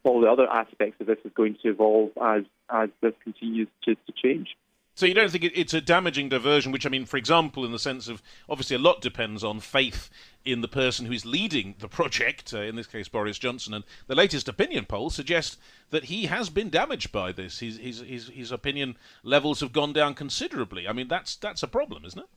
all 0.03 0.21
the 0.21 0.29
other 0.29 0.47
aspects 0.47 0.99
of 0.99 1.07
this 1.07 1.17
is 1.25 1.31
going 1.33 1.57
to 1.63 1.69
evolve 1.69 2.11
as 2.21 2.43
as 2.69 2.89
this 3.01 3.13
continues 3.23 3.67
to, 3.83 3.95
to 3.95 4.11
change. 4.15 4.55
So 4.95 5.07
you 5.07 5.15
don't 5.15 5.31
think 5.31 5.43
it's 5.43 5.73
a 5.73 5.81
damaging 5.81 6.29
diversion? 6.29 6.71
Which 6.71 6.85
I 6.85 6.89
mean, 6.89 7.05
for 7.05 7.17
example, 7.17 7.65
in 7.65 7.71
the 7.71 7.79
sense 7.79 8.07
of 8.07 8.21
obviously 8.47 8.75
a 8.75 8.79
lot 8.79 9.01
depends 9.01 9.43
on 9.43 9.59
faith 9.59 10.09
in 10.45 10.61
the 10.61 10.67
person 10.67 11.07
who 11.07 11.13
is 11.13 11.25
leading 11.25 11.73
the 11.79 11.87
project. 11.87 12.53
Uh, 12.53 12.61
in 12.61 12.75
this 12.75 12.85
case, 12.85 13.07
Boris 13.07 13.39
Johnson, 13.39 13.73
and 13.73 13.83
the 14.07 14.15
latest 14.15 14.47
opinion 14.47 14.85
polls 14.85 15.15
suggest 15.15 15.59
that 15.89 16.05
he 16.05 16.27
has 16.27 16.49
been 16.51 16.69
damaged 16.69 17.11
by 17.11 17.31
this. 17.31 17.59
His 17.59 17.77
his 17.77 18.01
his, 18.01 18.27
his 18.29 18.51
opinion 18.51 18.95
levels 19.23 19.61
have 19.61 19.73
gone 19.73 19.93
down 19.93 20.13
considerably. 20.13 20.87
I 20.87 20.93
mean, 20.93 21.07
that's 21.07 21.35
that's 21.35 21.63
a 21.63 21.67
problem, 21.67 22.05
isn't 22.05 22.19
it? 22.19 22.29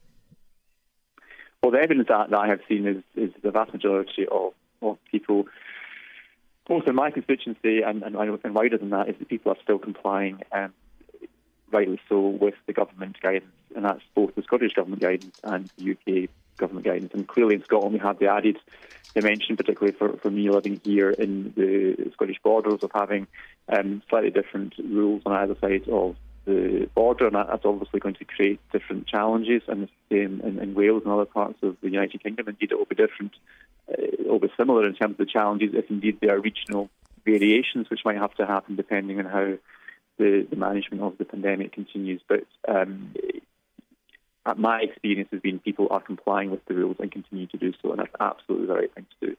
Well, 1.62 1.72
the 1.72 1.78
evidence 1.78 2.08
that, 2.08 2.32
I 2.32 2.46
have 2.46 2.60
seen 2.68 2.86
is, 2.86 3.02
is 3.16 3.34
the 3.42 3.50
vast 3.50 3.72
majority 3.72 4.26
of, 4.30 4.52
of 4.82 4.98
people, 5.10 5.46
in 6.68 6.94
my 6.94 7.10
constituency 7.10 7.82
and, 7.82 8.02
and, 8.02 8.14
and 8.14 8.54
wider 8.54 8.78
than 8.78 8.90
that, 8.90 9.08
is 9.08 9.16
that 9.18 9.28
people 9.28 9.50
are 9.50 9.58
still 9.62 9.78
complying, 9.78 10.42
um, 10.52 10.72
rightly 11.70 12.00
so, 12.08 12.20
with 12.20 12.54
the 12.66 12.73
government 12.73 13.20
guidance, 13.20 13.52
and 13.75 13.85
that's 13.85 14.02
both 14.14 14.35
the 14.35 14.42
Scottish 14.42 14.75
government 14.75 15.02
guidance 15.02 15.38
and 15.44 15.70
the 15.76 15.92
UK 15.92 16.30
government 16.56 16.87
guidance. 16.87 17.12
And 17.14 17.26
clearly 17.26 17.56
in 17.56 17.64
Scotland 17.64 17.94
we 17.94 18.00
have 18.00 18.18
the 18.18 18.28
added 18.28 18.58
dimension, 19.14 19.56
particularly 19.56 19.96
for, 19.96 20.16
for 20.18 20.30
me 20.30 20.50
living 20.50 20.80
here 20.85 21.11
in 21.11 21.52
the 21.56 22.11
Scottish 22.12 22.38
borders, 22.42 22.82
of 22.82 22.90
having 22.94 23.26
um, 23.68 24.02
slightly 24.08 24.30
different 24.30 24.75
rules 24.78 25.23
on 25.26 25.32
either 25.32 25.56
side 25.61 25.88
of 25.88 26.16
the 26.44 26.88
border, 26.94 27.26
and 27.26 27.35
that's 27.35 27.64
obviously 27.64 28.00
going 28.00 28.14
to 28.14 28.25
create 28.25 28.61
different 28.73 29.06
challenges. 29.06 29.62
And 29.68 29.82
the 29.82 29.88
same 30.11 30.40
in, 30.40 30.58
in 30.58 30.75
Wales 30.75 31.02
and 31.04 31.12
other 31.12 31.25
parts 31.25 31.58
of 31.62 31.76
the 31.82 31.90
United 31.90 32.23
Kingdom. 32.23 32.49
Indeed, 32.49 32.73
it 32.73 32.78
will 32.78 32.87
be 32.87 32.94
different. 32.94 33.32
Uh, 33.90 33.94
it 33.99 34.26
will 34.26 34.38
be 34.38 34.52
similar 34.56 34.87
in 34.87 34.94
terms 34.94 35.12
of 35.12 35.18
the 35.18 35.26
challenges, 35.26 35.75
if 35.75 35.90
indeed 35.90 36.18
there 36.20 36.37
are 36.37 36.40
regional 36.40 36.88
variations, 37.25 37.90
which 37.90 38.04
might 38.04 38.16
have 38.16 38.35
to 38.35 38.46
happen 38.46 38.76
depending 38.76 39.18
on 39.18 39.26
how 39.26 39.54
the, 40.18 40.46
the 40.49 40.56
management 40.56 41.02
of 41.02 41.18
the 41.18 41.25
pandemic 41.25 41.73
continues. 41.73 42.20
But 42.28 42.44
um, 42.68 43.14
my 44.56 44.80
experience 44.80 45.28
has 45.32 45.40
been 45.40 45.58
people 45.58 45.88
are 45.90 46.00
complying 46.00 46.50
with 46.50 46.64
the 46.66 46.75
rules 46.75 46.96
and 47.00 47.11
continue 47.11 47.46
to 47.49 47.56
do 47.56 47.73
so, 47.82 47.90
and 47.90 47.99
that's 47.99 48.14
absolutely 48.20 48.66
the 48.66 48.75
right 48.75 48.94
thing 48.94 49.06
to 49.20 49.28
do. 49.28 49.37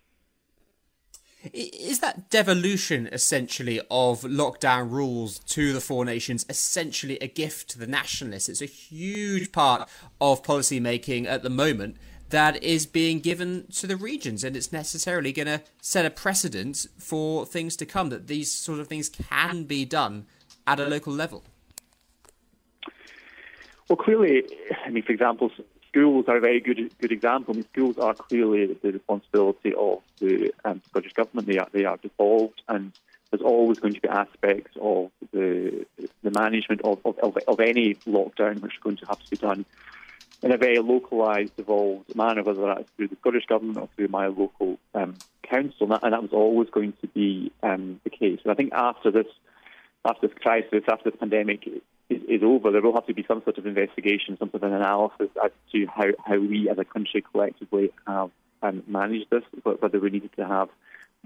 Is 1.54 2.00
that 2.00 2.30
devolution 2.30 3.08
essentially 3.12 3.80
of 3.92 4.22
lockdown 4.22 4.92
rules 4.92 5.40
to 5.40 5.72
the 5.72 5.80
four 5.80 6.04
nations 6.04 6.46
essentially 6.50 7.18
a 7.20 7.28
gift 7.28 7.70
to 7.70 7.80
the 7.80 7.88
nationalists? 7.88 8.50
It's 8.50 8.62
a 8.62 8.66
huge 8.66 9.52
part 9.52 9.88
of 10.20 10.44
policy 10.44 10.80
making 10.80 11.28
at 11.28 11.44
the 11.44 11.50
moment 11.50 11.98
that 12.30 12.62
is 12.62 12.86
being 12.86 13.20
given 13.20 13.68
to 13.76 13.88
the 13.88 13.96
regions, 13.96 14.44
and 14.44 14.58
it's 14.58 14.74
necessarily 14.74 15.32
going 15.32 15.46
to 15.46 15.62
set 15.82 16.06
a 16.06 16.10
precedent 16.10 16.88
for 16.98 17.46
things 17.46 17.78
to 17.78 17.86
come 17.86 18.10
that 18.10 18.28
these 18.28 18.52
sort 18.52 18.80
of 18.80 18.88
things 18.88 19.08
can 19.08 19.64
be 19.64 19.86
done 19.86 20.26
at 20.68 20.80
a 20.80 20.86
local 20.86 21.14
level. 21.14 21.44
Well, 23.90 23.96
clearly, 23.96 24.44
I 24.86 24.90
mean, 24.90 25.04
for 25.04 25.14
example, 25.14 25.50
schools 25.88 26.26
are 26.28 26.38
a 26.38 26.42
very 26.42 26.60
good 26.60 26.94
good 27.00 27.12
example. 27.12 27.54
I 27.54 27.58
mean, 27.58 27.68
schools 27.74 27.98
are 27.98 28.14
clearly 28.14 28.78
the 28.82 28.92
responsibility 28.92 29.74
of 29.74 30.02
the 30.20 30.54
um, 30.66 30.82
Scottish 30.90 31.14
government. 31.14 31.48
They 31.48 31.58
are 31.58 31.70
they 31.72 31.86
are 31.86 31.98
devolved, 31.98 32.62
and 32.68 32.92
there's 33.32 33.42
always 33.42 33.80
going 33.80 33.94
to 33.94 34.02
be 34.02 34.10
aspects 34.10 34.76
of 34.80 35.10
the 35.32 35.86
the 36.22 36.32
management 36.32 36.82
of, 36.84 37.00
of, 37.06 37.38
of 37.48 37.60
any 37.62 37.96
lockdown 38.06 38.62
which 38.62 38.78
are 38.78 38.84
going 38.84 38.98
to 38.98 39.06
have 39.06 39.20
to 39.20 39.30
be 39.30 39.38
done 39.38 39.66
in 40.44 40.52
a 40.52 40.58
very 40.58 40.80
localised, 40.80 41.56
devolved 41.56 42.16
manner, 42.16 42.44
whether 42.44 42.62
that's 42.62 42.90
through 42.96 43.08
the 43.08 43.16
Scottish 43.22 43.46
Government 43.48 43.78
or 43.78 43.90
through 43.96 44.10
my 44.10 44.28
local 44.28 44.78
um, 44.94 45.16
council, 45.44 45.84
and 45.84 45.92
that, 45.92 46.04
and 46.04 46.14
that, 46.14 46.22
was 46.22 46.32
always 46.32 46.70
going 46.70 46.94
to 47.02 47.08
be 47.08 47.52
um, 47.64 48.00
the 48.04 48.10
case. 48.10 48.40
And 48.44 48.52
I 48.52 48.56
think 48.56 48.74
after 48.74 49.10
this, 49.10 49.28
after 50.08 50.28
this 50.28 50.38
crisis, 50.40 50.84
after 50.90 51.10
this 51.10 51.20
pandemic 51.20 51.68
is, 51.68 51.82
is, 52.10 52.44
over, 52.44 52.72
there 52.72 52.82
will 52.82 52.94
have 52.94 53.08
to 53.08 53.14
be 53.14 53.26
some 53.28 53.44
sort 53.44 53.58
of 53.58 53.66
investigation, 53.66 54.38
some 54.40 54.50
sort 54.50 54.64
of 54.64 54.72
an 54.72 54.78
analysis 54.78 55.30
as 55.44 55.52
to 55.72 55.86
how, 55.88 56.08
how 56.26 56.40
we 56.40 56.70
as 56.70 56.78
a 56.78 56.86
country 56.86 57.24
collectively 57.32 57.92
have 58.08 58.32
um, 58.62 58.84
managed 58.88 59.30
this, 59.30 59.44
whether 59.64 60.00
we 60.00 60.10
needed 60.10 60.32
to 60.38 60.46
have 60.46 60.70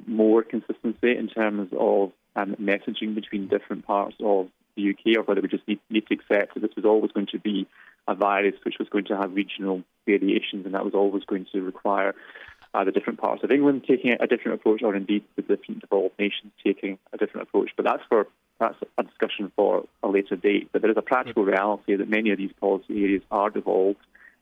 more 0.07 0.43
consistency 0.43 1.15
in 1.15 1.27
terms 1.27 1.71
of 1.77 2.11
um, 2.35 2.55
messaging 2.55 3.13
between 3.13 3.47
different 3.47 3.85
parts 3.85 4.15
of 4.23 4.49
the 4.75 4.89
UK, 4.89 5.17
or 5.17 5.23
whether 5.23 5.41
we 5.41 5.47
just 5.47 5.67
need, 5.67 5.79
need 5.89 6.07
to 6.07 6.13
accept 6.13 6.53
that 6.53 6.61
this 6.61 6.75
was 6.75 6.85
always 6.85 7.11
going 7.11 7.27
to 7.27 7.39
be 7.39 7.67
a 8.07 8.15
virus 8.15 8.55
which 8.63 8.75
was 8.79 8.89
going 8.89 9.05
to 9.05 9.17
have 9.17 9.33
regional 9.33 9.83
variations, 10.05 10.65
and 10.65 10.73
that 10.73 10.85
was 10.85 10.93
always 10.93 11.23
going 11.25 11.45
to 11.51 11.61
require 11.61 12.15
uh, 12.73 12.83
the 12.83 12.91
different 12.91 13.19
parts 13.19 13.43
of 13.43 13.51
England 13.51 13.83
taking 13.87 14.15
a 14.19 14.27
different 14.27 14.59
approach, 14.59 14.81
or 14.81 14.95
indeed 14.95 15.23
the 15.35 15.41
different 15.41 15.81
devolved 15.81 16.17
nations 16.17 16.51
taking 16.65 16.97
a 17.13 17.17
different 17.17 17.47
approach. 17.47 17.71
But 17.75 17.85
that's 17.85 18.03
for 18.07 18.27
that's 18.61 18.77
a 18.97 19.03
discussion 19.03 19.51
for 19.55 19.85
a 20.03 20.07
later 20.07 20.35
date. 20.35 20.69
But 20.71 20.83
there 20.83 20.91
is 20.91 20.97
a 20.97 21.01
practical 21.01 21.43
reality 21.43 21.95
that 21.95 22.07
many 22.07 22.29
of 22.29 22.37
these 22.37 22.53
policy 22.59 23.03
areas 23.03 23.23
are 23.31 23.49
devolved 23.49 23.99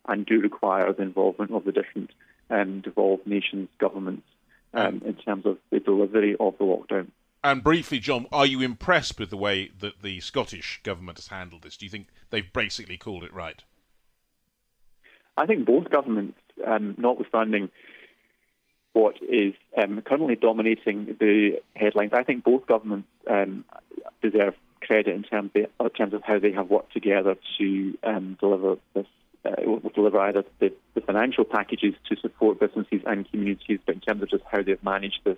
and 0.08 0.26
do 0.26 0.42
require 0.42 0.92
the 0.92 1.04
involvement 1.04 1.52
of 1.52 1.64
the 1.64 1.72
different 1.72 2.12
um, 2.50 2.82
devolved 2.82 3.26
nations 3.26 3.70
governments 3.80 4.28
um, 4.74 5.02
in 5.06 5.16
terms 5.16 5.46
of 5.46 5.58
the 5.72 5.80
delivery 5.80 6.36
of 6.38 6.58
the 6.58 6.66
lockdown. 6.66 7.08
And 7.42 7.64
briefly, 7.64 8.00
John, 8.00 8.28
are 8.34 8.46
you 8.46 8.60
impressed 8.60 9.18
with 9.18 9.30
the 9.30 9.38
way 9.38 9.72
that 9.80 10.02
the 10.02 10.20
Scottish 10.20 10.82
government 10.84 11.18
has 11.18 11.28
handled 11.28 11.62
this? 11.62 11.78
Do 11.78 11.86
you 11.86 11.90
think 11.90 12.08
they've 12.30 12.52
basically 12.52 12.98
called 12.98 13.24
it 13.24 13.34
right? 13.34 13.64
I 15.38 15.46
think 15.46 15.66
both 15.66 15.90
governments, 15.90 16.38
um, 16.68 16.96
notwithstanding 16.98 17.70
what 19.00 19.16
is 19.22 19.54
um, 19.82 20.02
currently 20.02 20.36
dominating 20.36 21.16
the 21.20 21.62
headlines, 21.76 22.12
I 22.14 22.24
think 22.24 22.44
both 22.44 22.68
governments 22.68 23.08
um, 23.30 23.66
deserve 24.22 24.56
credit 24.82 25.16
in 25.16 25.24
terms, 25.24 25.52
of, 25.56 25.68
in 25.80 25.90
terms 25.92 26.14
of 26.14 26.24
how 26.24 26.40
they 26.40 26.52
have 26.52 26.70
worked 26.70 26.94
together 26.94 27.36
to 27.58 27.98
um, 28.04 28.38
deliver 28.40 28.78
this. 28.94 29.06
Uh, 29.46 29.80
deliver 29.96 30.20
either 30.20 30.44
the, 30.60 30.70
the 30.96 31.02
financial 31.02 31.46
packages 31.46 31.94
to 32.10 32.14
support 32.18 32.60
businesses 32.60 33.02
and 33.06 33.30
communities, 33.32 33.80
but 33.86 33.96
in 33.96 34.02
terms 34.02 34.22
of 34.22 34.30
just 34.30 34.44
how 34.52 34.62
they've 34.62 34.84
managed 34.84 35.22
this 35.24 35.38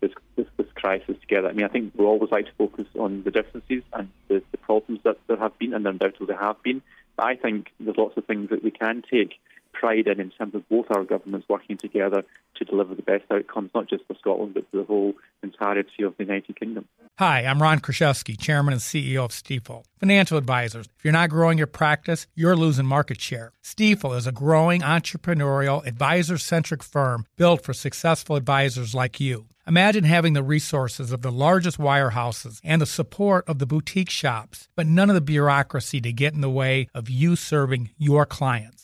this, 0.00 0.12
this, 0.36 0.46
this 0.56 0.66
crisis 0.74 1.16
together. 1.20 1.48
I 1.48 1.52
mean, 1.52 1.66
I 1.66 1.68
think 1.68 1.92
we 1.94 2.06
always 2.06 2.30
like 2.30 2.46
to 2.46 2.52
focus 2.56 2.86
on 2.98 3.22
the 3.22 3.30
differences 3.30 3.82
and 3.92 4.08
the, 4.28 4.42
the 4.50 4.58
problems 4.58 5.00
that 5.04 5.18
there 5.26 5.36
have 5.36 5.58
been, 5.58 5.74
and 5.74 5.86
undoubtedly 5.86 6.26
there 6.26 6.38
have 6.38 6.62
been. 6.62 6.82
But 7.16 7.26
I 7.26 7.36
think 7.36 7.68
there's 7.78 7.96
lots 7.96 8.16
of 8.16 8.24
things 8.24 8.50
that 8.50 8.64
we 8.64 8.70
can 8.70 9.02
take 9.10 9.34
pride 9.74 10.06
in 10.06 10.20
in 10.20 10.30
terms 10.30 10.54
of 10.54 10.66
both 10.68 10.86
our 10.90 11.04
governments 11.04 11.46
working 11.48 11.76
together 11.76 12.24
to 12.56 12.64
deliver 12.64 12.94
the 12.94 13.02
best 13.02 13.24
outcomes, 13.30 13.70
not 13.74 13.88
just 13.88 14.04
for 14.06 14.14
Scotland, 14.14 14.54
but 14.54 14.64
for 14.70 14.78
the 14.78 14.84
whole 14.84 15.12
entirety 15.42 16.02
of 16.04 16.16
the 16.16 16.24
United 16.24 16.58
Kingdom. 16.58 16.86
Hi, 17.18 17.44
I'm 17.44 17.60
Ron 17.60 17.80
Kruszewski, 17.80 18.38
Chairman 18.38 18.72
and 18.72 18.80
CEO 18.80 19.24
of 19.24 19.30
Stifel. 19.30 19.84
Financial 19.98 20.38
advisors, 20.38 20.86
if 20.96 21.04
you're 21.04 21.12
not 21.12 21.30
growing 21.30 21.58
your 21.58 21.66
practice, 21.66 22.26
you're 22.34 22.56
losing 22.56 22.86
market 22.86 23.20
share. 23.20 23.52
Stifel 23.62 24.16
is 24.16 24.26
a 24.26 24.32
growing 24.32 24.80
entrepreneurial, 24.80 25.86
advisor 25.86 26.38
centric 26.38 26.82
firm 26.82 27.26
built 27.36 27.62
for 27.62 27.72
successful 27.72 28.36
advisors 28.36 28.94
like 28.94 29.20
you. 29.20 29.46
Imagine 29.66 30.04
having 30.04 30.34
the 30.34 30.42
resources 30.42 31.10
of 31.10 31.22
the 31.22 31.32
largest 31.32 31.78
wirehouses 31.78 32.60
and 32.62 32.82
the 32.82 32.86
support 32.86 33.48
of 33.48 33.58
the 33.58 33.66
boutique 33.66 34.10
shops, 34.10 34.68
but 34.76 34.86
none 34.86 35.08
of 35.08 35.14
the 35.14 35.22
bureaucracy 35.22 36.02
to 36.02 36.12
get 36.12 36.34
in 36.34 36.42
the 36.42 36.50
way 36.50 36.88
of 36.94 37.08
you 37.08 37.34
serving 37.34 37.88
your 37.96 38.26
clients. 38.26 38.83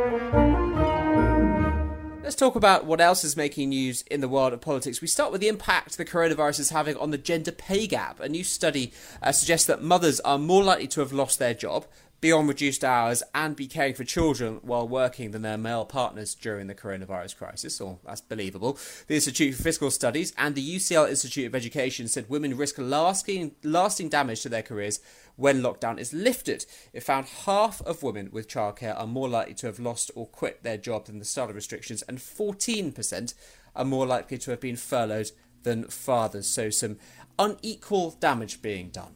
Let's 2.31 2.39
talk 2.39 2.55
about 2.55 2.85
what 2.85 3.01
else 3.01 3.25
is 3.25 3.35
making 3.35 3.67
news 3.67 4.03
in 4.03 4.21
the 4.21 4.29
world 4.29 4.53
of 4.53 4.61
politics. 4.61 5.01
We 5.01 5.07
start 5.09 5.33
with 5.33 5.41
the 5.41 5.49
impact 5.49 5.97
the 5.97 6.05
coronavirus 6.05 6.61
is 6.61 6.69
having 6.69 6.95
on 6.95 7.11
the 7.11 7.17
gender 7.17 7.51
pay 7.51 7.87
gap. 7.87 8.21
A 8.21 8.29
new 8.29 8.45
study 8.45 8.93
uh, 9.21 9.33
suggests 9.33 9.67
that 9.67 9.83
mothers 9.83 10.21
are 10.21 10.37
more 10.37 10.63
likely 10.63 10.87
to 10.87 11.01
have 11.01 11.11
lost 11.11 11.39
their 11.39 11.53
job, 11.53 11.87
be 12.21 12.31
on 12.31 12.47
reduced 12.47 12.83
hours, 12.83 13.23
and 13.33 13.55
be 13.55 13.65
caring 13.65 13.95
for 13.95 14.03
children 14.03 14.59
while 14.61 14.87
working 14.87 15.31
than 15.31 15.41
their 15.41 15.57
male 15.57 15.85
partners 15.85 16.35
during 16.35 16.67
the 16.67 16.75
coronavirus 16.75 17.35
crisis. 17.35 17.81
Or 17.81 17.97
that's 18.05 18.21
believable. 18.21 18.77
The 19.07 19.15
Institute 19.15 19.55
for 19.55 19.63
Fiscal 19.63 19.89
Studies 19.89 20.31
and 20.37 20.53
the 20.53 20.75
UCL 20.75 21.09
Institute 21.09 21.47
of 21.47 21.55
Education 21.55 22.07
said 22.07 22.29
women 22.29 22.55
risk 22.55 22.75
lasting 22.77 23.55
lasting 23.63 24.09
damage 24.09 24.41
to 24.41 24.49
their 24.49 24.61
careers 24.61 24.99
when 25.35 25.63
lockdown 25.63 25.97
is 25.99 26.13
lifted. 26.13 26.65
It 26.93 27.01
found 27.01 27.25
half 27.45 27.81
of 27.81 28.03
women 28.03 28.29
with 28.31 28.47
childcare 28.47 28.99
are 28.99 29.07
more 29.07 29.27
likely 29.27 29.55
to 29.55 29.65
have 29.65 29.79
lost 29.79 30.11
or 30.13 30.27
quit 30.27 30.61
their 30.61 30.77
job 30.77 31.05
than 31.05 31.17
the 31.17 31.25
start 31.25 31.49
of 31.49 31.55
restrictions, 31.55 32.03
and 32.03 32.19
14% 32.19 33.33
are 33.75 33.85
more 33.85 34.05
likely 34.05 34.37
to 34.37 34.51
have 34.51 34.59
been 34.59 34.75
furloughed 34.75 35.31
than 35.63 35.85
fathers. 35.85 36.47
So, 36.47 36.69
some 36.69 36.97
unequal 37.39 38.11
damage 38.11 38.61
being 38.61 38.89
done. 38.89 39.15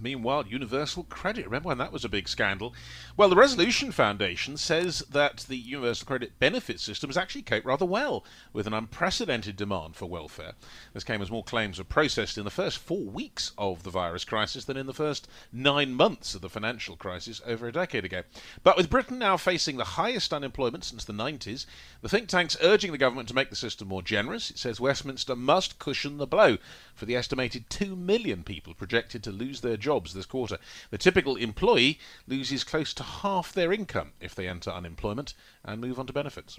Meanwhile, 0.00 0.46
Universal 0.48 1.04
Credit, 1.04 1.44
remember 1.44 1.68
when 1.68 1.78
that 1.78 1.92
was 1.92 2.04
a 2.04 2.08
big 2.08 2.28
scandal? 2.28 2.74
Well, 3.16 3.28
the 3.28 3.36
Resolution 3.36 3.92
Foundation 3.92 4.56
says 4.56 5.00
that 5.10 5.46
the 5.48 5.56
Universal 5.56 6.06
Credit 6.06 6.38
benefit 6.38 6.80
system 6.80 7.08
has 7.10 7.16
actually 7.16 7.42
coped 7.42 7.66
rather 7.66 7.84
well 7.84 8.24
with 8.52 8.66
an 8.66 8.74
unprecedented 8.74 9.56
demand 9.56 9.96
for 9.96 10.06
welfare. 10.06 10.54
This 10.92 11.04
came 11.04 11.22
as 11.22 11.30
more 11.30 11.44
claims 11.44 11.78
were 11.78 11.84
processed 11.84 12.36
in 12.36 12.44
the 12.44 12.50
first 12.50 12.78
four 12.78 13.04
weeks 13.04 13.52
of 13.56 13.82
the 13.82 13.90
virus 13.90 14.24
crisis 14.24 14.64
than 14.64 14.76
in 14.76 14.86
the 14.86 14.92
first 14.92 15.28
nine 15.52 15.94
months 15.94 16.34
of 16.34 16.40
the 16.40 16.50
financial 16.50 16.96
crisis 16.96 17.40
over 17.46 17.66
a 17.66 17.72
decade 17.72 18.04
ago. 18.04 18.22
But 18.62 18.76
with 18.76 18.90
Britain 18.90 19.18
now 19.18 19.36
facing 19.36 19.76
the 19.76 19.84
highest 19.84 20.32
unemployment 20.32 20.84
since 20.84 21.04
the 21.04 21.12
90s, 21.12 21.66
the 22.02 22.08
think 22.08 22.28
tank's 22.28 22.56
urging 22.62 22.92
the 22.92 22.98
government 22.98 23.28
to 23.28 23.34
make 23.34 23.50
the 23.50 23.56
system 23.56 23.88
more 23.88 24.02
generous. 24.02 24.50
It 24.50 24.58
says 24.58 24.80
Westminster 24.80 25.36
must 25.36 25.78
cushion 25.78 26.18
the 26.18 26.26
blow 26.26 26.58
for 26.94 27.06
the 27.06 27.16
estimated 27.16 27.70
2 27.70 27.96
million 27.96 28.42
people 28.44 28.74
projected 28.74 29.22
to 29.24 29.32
lose 29.32 29.60
their 29.60 29.76
jobs 29.84 30.14
this 30.14 30.26
quarter. 30.26 30.58
The 30.90 30.98
typical 30.98 31.36
employee 31.36 32.00
loses 32.26 32.64
close 32.64 32.92
to 32.94 33.02
half 33.02 33.52
their 33.52 33.72
income 33.72 34.12
if 34.20 34.34
they 34.34 34.48
enter 34.48 34.70
unemployment 34.70 35.34
and 35.64 35.80
move 35.80 36.00
on 36.00 36.06
to 36.06 36.12
benefits. 36.12 36.58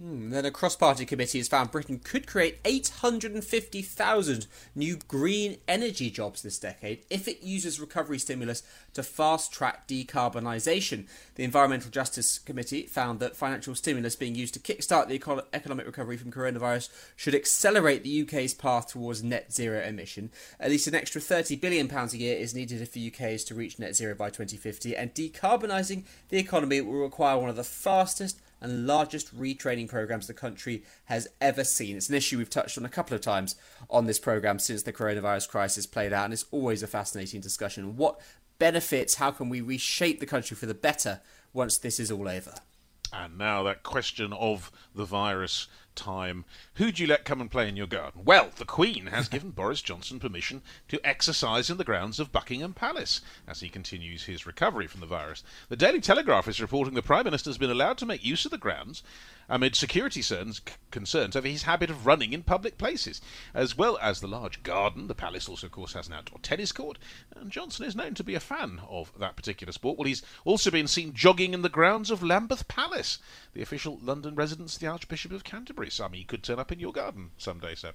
Hmm, 0.00 0.30
then 0.30 0.44
a 0.44 0.50
cross 0.50 0.74
party 0.74 1.06
committee 1.06 1.38
has 1.38 1.46
found 1.46 1.70
Britain 1.70 2.00
could 2.02 2.26
create 2.26 2.58
850,000 2.64 4.48
new 4.74 4.98
green 5.06 5.58
energy 5.68 6.10
jobs 6.10 6.42
this 6.42 6.58
decade 6.58 7.04
if 7.10 7.28
it 7.28 7.44
uses 7.44 7.78
recovery 7.78 8.18
stimulus 8.18 8.64
to 8.94 9.04
fast 9.04 9.52
track 9.52 9.86
decarbonisation. 9.86 11.06
The 11.36 11.44
Environmental 11.44 11.92
Justice 11.92 12.38
Committee 12.38 12.88
found 12.88 13.20
that 13.20 13.36
financial 13.36 13.76
stimulus 13.76 14.16
being 14.16 14.34
used 14.34 14.54
to 14.54 14.60
kickstart 14.60 15.06
the 15.06 15.14
eco- 15.14 15.46
economic 15.52 15.86
recovery 15.86 16.16
from 16.16 16.32
coronavirus 16.32 16.88
should 17.14 17.36
accelerate 17.36 18.02
the 18.02 18.22
UK's 18.22 18.52
path 18.52 18.88
towards 18.88 19.22
net 19.22 19.52
zero 19.52 19.80
emission. 19.80 20.30
At 20.58 20.70
least 20.70 20.88
an 20.88 20.96
extra 20.96 21.20
£30 21.20 21.60
billion 21.60 21.88
a 21.88 22.06
year 22.16 22.36
is 22.36 22.52
needed 22.52 22.82
if 22.82 22.92
the 22.92 23.12
UK 23.12 23.20
is 23.28 23.44
to 23.44 23.54
reach 23.54 23.78
net 23.78 23.94
zero 23.94 24.16
by 24.16 24.30
2050, 24.30 24.96
and 24.96 25.14
decarbonising 25.14 26.02
the 26.30 26.38
economy 26.38 26.80
will 26.80 26.94
require 26.94 27.38
one 27.38 27.48
of 27.48 27.54
the 27.54 27.62
fastest 27.62 28.40
and 28.64 28.86
largest 28.86 29.38
retraining 29.38 29.86
programs 29.86 30.26
the 30.26 30.34
country 30.34 30.82
has 31.04 31.28
ever 31.40 31.62
seen. 31.62 31.96
It's 31.96 32.08
an 32.08 32.14
issue 32.14 32.38
we've 32.38 32.48
touched 32.48 32.78
on 32.78 32.86
a 32.86 32.88
couple 32.88 33.14
of 33.14 33.20
times 33.20 33.56
on 33.90 34.06
this 34.06 34.18
program 34.18 34.58
since 34.58 34.82
the 34.82 34.92
coronavirus 34.92 35.50
crisis 35.50 35.86
played 35.86 36.14
out, 36.14 36.24
and 36.24 36.32
it's 36.32 36.46
always 36.50 36.82
a 36.82 36.86
fascinating 36.86 37.42
discussion. 37.42 37.96
What 37.96 38.18
benefits, 38.58 39.16
how 39.16 39.30
can 39.32 39.50
we 39.50 39.60
reshape 39.60 40.18
the 40.18 40.26
country 40.26 40.56
for 40.56 40.64
the 40.64 40.74
better 40.74 41.20
once 41.52 41.76
this 41.76 42.00
is 42.00 42.10
all 42.10 42.26
over? 42.26 42.54
And 43.16 43.38
now 43.38 43.62
that 43.62 43.82
question 43.82 44.32
of 44.32 44.72
the 44.94 45.04
virus 45.04 45.68
time. 45.94 46.44
Who'd 46.74 46.98
you 46.98 47.06
let 47.06 47.24
come 47.24 47.40
and 47.40 47.50
play 47.50 47.68
in 47.68 47.76
your 47.76 47.86
garden? 47.86 48.22
Well, 48.24 48.50
the 48.56 48.64
Queen 48.64 49.06
has 49.06 49.28
given 49.28 49.50
Boris 49.52 49.82
Johnson 49.82 50.18
permission 50.18 50.62
to 50.88 51.04
exercise 51.06 51.70
in 51.70 51.76
the 51.76 51.84
grounds 51.84 52.18
of 52.18 52.32
Buckingham 52.32 52.74
Palace 52.74 53.20
as 53.46 53.60
he 53.60 53.68
continues 53.68 54.24
his 54.24 54.46
recovery 54.46 54.86
from 54.86 55.00
the 55.00 55.06
virus. 55.06 55.44
The 55.68 55.76
Daily 55.76 56.00
Telegraph 56.00 56.48
is 56.48 56.60
reporting 56.60 56.94
the 56.94 57.02
Prime 57.02 57.24
Minister 57.24 57.50
has 57.50 57.58
been 57.58 57.70
allowed 57.70 57.98
to 57.98 58.06
make 58.06 58.24
use 58.24 58.44
of 58.44 58.50
the 58.50 58.58
grounds 58.58 59.02
amid 59.48 59.76
security 59.76 60.22
concerns 60.90 61.36
over 61.36 61.48
his 61.48 61.64
habit 61.64 61.90
of 61.90 62.06
running 62.06 62.32
in 62.32 62.42
public 62.42 62.78
places. 62.78 63.20
As 63.52 63.76
well 63.76 63.98
as 64.00 64.20
the 64.20 64.26
large 64.26 64.62
garden, 64.62 65.06
the 65.06 65.14
palace 65.14 65.48
also, 65.48 65.66
of 65.66 65.72
course, 65.72 65.92
has 65.92 66.08
an 66.08 66.14
outdoor 66.14 66.38
tennis 66.40 66.72
court, 66.72 66.98
and 67.34 67.50
Johnson 67.50 67.84
is 67.84 67.96
known 67.96 68.14
to 68.14 68.24
be 68.24 68.34
a 68.34 68.40
fan 68.40 68.80
of 68.88 69.12
that 69.18 69.36
particular 69.36 69.72
sport. 69.72 69.98
Well, 69.98 70.08
he's 70.08 70.22
also 70.44 70.70
been 70.70 70.86
seen 70.86 71.12
jogging 71.14 71.54
in 71.54 71.62
the 71.62 71.68
grounds 71.68 72.10
of 72.10 72.22
Lambeth 72.22 72.68
Palace, 72.68 73.18
the 73.52 73.62
official 73.62 73.98
London 74.02 74.34
residence 74.34 74.74
of 74.74 74.80
the 74.80 74.86
Archbishop 74.86 75.32
of 75.32 75.44
Canterbury. 75.44 75.90
Some 75.90 76.12
he 76.12 76.24
could 76.24 76.42
turn 76.42 76.58
up 76.58 76.72
in 76.72 76.80
your 76.80 76.92
garden 76.92 77.30
someday, 77.36 77.74
sir. 77.74 77.92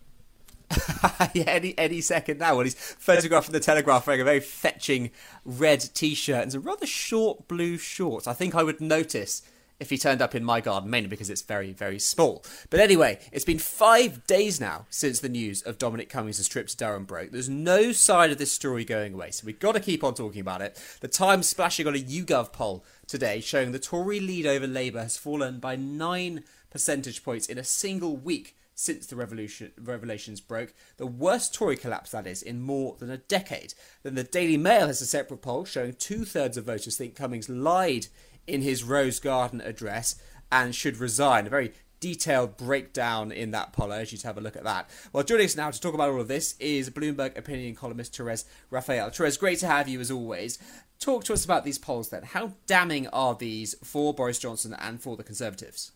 yeah, 1.34 1.46
any 1.48 1.76
any 1.78 2.00
second 2.02 2.38
now. 2.38 2.56
Well, 2.56 2.64
he's 2.64 2.76
photographed 2.76 3.48
in 3.48 3.54
the 3.54 3.60
Telegraph 3.60 4.06
wearing 4.06 4.22
a 4.22 4.26
very 4.26 4.40
fetching 4.40 5.10
red 5.44 5.82
T-shirt 5.94 6.44
and 6.44 6.52
some 6.52 6.62
rather 6.62 6.86
short 6.86 7.48
blue 7.48 7.78
shorts. 7.78 8.28
I 8.28 8.34
think 8.34 8.54
I 8.54 8.64
would 8.64 8.80
notice 8.80 9.42
if 9.80 9.90
he 9.90 9.98
turned 9.98 10.22
up 10.22 10.36
in 10.36 10.44
my 10.44 10.62
garden, 10.62 10.90
mainly 10.90 11.10
because 11.10 11.30
it's 11.30 11.42
very, 11.42 11.72
very 11.72 12.00
small. 12.00 12.44
But 12.70 12.80
anyway, 12.80 13.20
it's 13.32 13.46
been 13.46 13.60
five 13.60 14.26
days 14.28 14.60
now 14.60 14.86
since 14.90 15.20
the 15.20 15.30
news 15.30 15.62
of 15.62 15.78
Dominic 15.78 16.10
Cummings' 16.10 16.48
trip 16.48 16.68
to 16.68 16.78
Durham 16.78 17.06
broke. 17.06 17.32
There's 17.32 17.50
no 17.50 17.92
sign 17.92 18.32
of 18.32 18.38
this 18.38 18.52
story 18.52 18.84
going 18.86 19.14
away, 19.14 19.32
so 19.32 19.46
we've 19.46 19.60
got 19.60 19.74
to 19.74 19.80
keep 19.80 20.04
on 20.04 20.14
talking 20.14 20.42
about 20.42 20.62
it. 20.62 20.82
The 21.02 21.08
Times 21.08 21.48
splashing 21.48 21.88
on 21.88 21.96
a 21.96 22.00
YouGov 22.00 22.52
poll 22.52 22.84
today 23.08 23.40
showing 23.40 23.72
the 23.72 23.80
Tory 23.80 24.20
lead 24.20 24.46
over 24.46 24.68
Labour 24.68 25.00
has 25.00 25.18
fallen 25.18 25.60
by 25.60 25.76
nine 25.76 26.44
percentage 26.70 27.24
points 27.24 27.48
in 27.48 27.58
a 27.58 27.64
single 27.64 28.16
week 28.16 28.56
since 28.80 29.08
the 29.08 29.16
revolution, 29.18 29.74
revelations 29.78 30.40
broke. 30.40 30.74
The 30.96 31.06
worst 31.06 31.54
Tory 31.54 31.76
collapse, 31.76 32.12
that 32.12 32.26
is, 32.26 32.42
in 32.42 32.62
more 32.62 32.96
than 32.98 33.10
a 33.10 33.18
decade. 33.18 33.74
Then 34.04 34.16
the 34.16 34.24
Daily 34.24 34.56
Mail 34.56 34.88
has 34.88 35.02
a 35.02 35.06
separate 35.06 35.42
poll 35.42 35.66
showing 35.66 35.94
two 35.94 36.24
thirds 36.24 36.56
of 36.56 36.64
voters 36.64 36.96
think 36.96 37.14
Cummings 37.14 37.50
lied 37.50 38.08
in 38.50 38.62
his 38.62 38.84
Rose 38.84 39.20
Garden 39.20 39.62
address 39.62 40.16
and 40.52 40.74
should 40.74 40.98
resign. 40.98 41.48
A 41.48 41.50
very 41.50 41.74
detailed 42.00 42.58
breakdown 42.58 43.32
in 43.32 43.52
that 43.52 43.74
poll. 43.74 43.92
I 43.92 44.00
urge 44.00 44.12
you 44.12 44.18
to 44.20 44.28
have 44.28 44.38
a 44.38 44.42
look 44.42 44.56
at 44.56 44.64
that. 44.64 44.90
Well, 45.14 45.24
joining 45.24 45.46
us 45.46 45.56
now 45.56 45.70
to 45.70 45.80
talk 45.80 45.94
about 45.94 46.10
all 46.10 46.22
of 46.22 46.28
this 46.28 46.56
is 46.60 46.90
Bloomberg 46.90 47.38
opinion 47.38 47.76
columnist 47.76 48.16
Therese 48.16 48.46
Raphael. 48.70 49.10
Therese, 49.10 49.38
great 49.38 49.60
to 49.60 49.68
have 49.68 49.88
you 49.88 50.00
as 50.00 50.12
always. 50.12 50.60
Talk 51.00 51.24
to 51.26 51.34
us 51.34 51.46
about 51.46 51.64
these 51.64 51.78
polls 51.78 52.10
then. 52.10 52.24
How 52.24 52.54
damning 52.68 53.08
are 53.08 53.36
these 53.36 53.76
for 53.84 54.14
Boris 54.14 54.40
Johnson 54.40 54.76
and 54.80 55.02
for 55.02 55.16
the 55.16 55.24
Conservatives? 55.24 55.92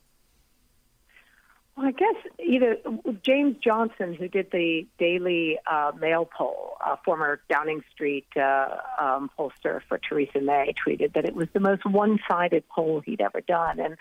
Well, 1.75 1.87
I 1.87 1.91
guess 1.91 2.15
either 2.39 2.77
James 3.23 3.57
Johnson, 3.63 4.13
who 4.13 4.27
did 4.27 4.51
the 4.51 4.85
Daily 4.99 5.57
uh, 5.65 5.91
Mail 5.99 6.25
poll, 6.25 6.77
a 6.79 6.97
former 6.97 7.41
Downing 7.49 7.83
Street 7.91 8.27
uh, 8.35 8.75
um, 8.99 9.31
pollster 9.37 9.81
for 9.89 9.97
Theresa 9.97 10.39
May, 10.39 10.73
tweeted 10.85 11.13
that 11.13 11.25
it 11.25 11.33
was 11.33 11.47
the 11.53 11.59
most 11.59 11.83
one-sided 11.83 12.63
poll 12.69 13.01
he'd 13.03 13.21
ever 13.21 13.41
done, 13.41 13.79
and 13.79 13.95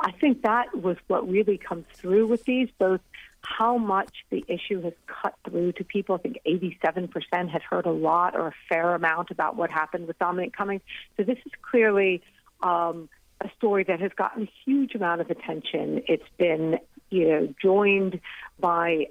I 0.00 0.12
think 0.12 0.42
that 0.42 0.74
was 0.74 0.96
what 1.08 1.28
really 1.28 1.58
comes 1.58 1.84
through 1.94 2.28
with 2.28 2.44
these, 2.44 2.70
both 2.78 3.02
how 3.42 3.76
much 3.76 4.24
the 4.30 4.42
issue 4.48 4.80
has 4.82 4.94
cut 5.06 5.34
through 5.44 5.72
to 5.72 5.84
people. 5.84 6.14
I 6.14 6.18
think 6.18 6.38
87% 6.46 7.50
had 7.50 7.62
heard 7.62 7.84
a 7.84 7.92
lot 7.92 8.36
or 8.36 8.48
a 8.48 8.54
fair 8.70 8.94
amount 8.94 9.30
about 9.30 9.54
what 9.54 9.70
happened 9.70 10.06
with 10.06 10.18
Dominic 10.18 10.56
Cummings. 10.56 10.82
So 11.18 11.24
this 11.24 11.38
is 11.44 11.52
clearly. 11.62 12.22
Um, 12.62 13.10
a 13.40 13.48
story 13.56 13.84
that 13.84 14.00
has 14.00 14.10
gotten 14.16 14.42
a 14.42 14.50
huge 14.64 14.96
amount 14.96 15.20
of 15.20 15.30
attention. 15.30 16.02
It's 16.08 16.28
been 16.38 16.80
you 17.10 17.28
know, 17.28 17.54
joined 17.60 18.20
by 18.58 19.08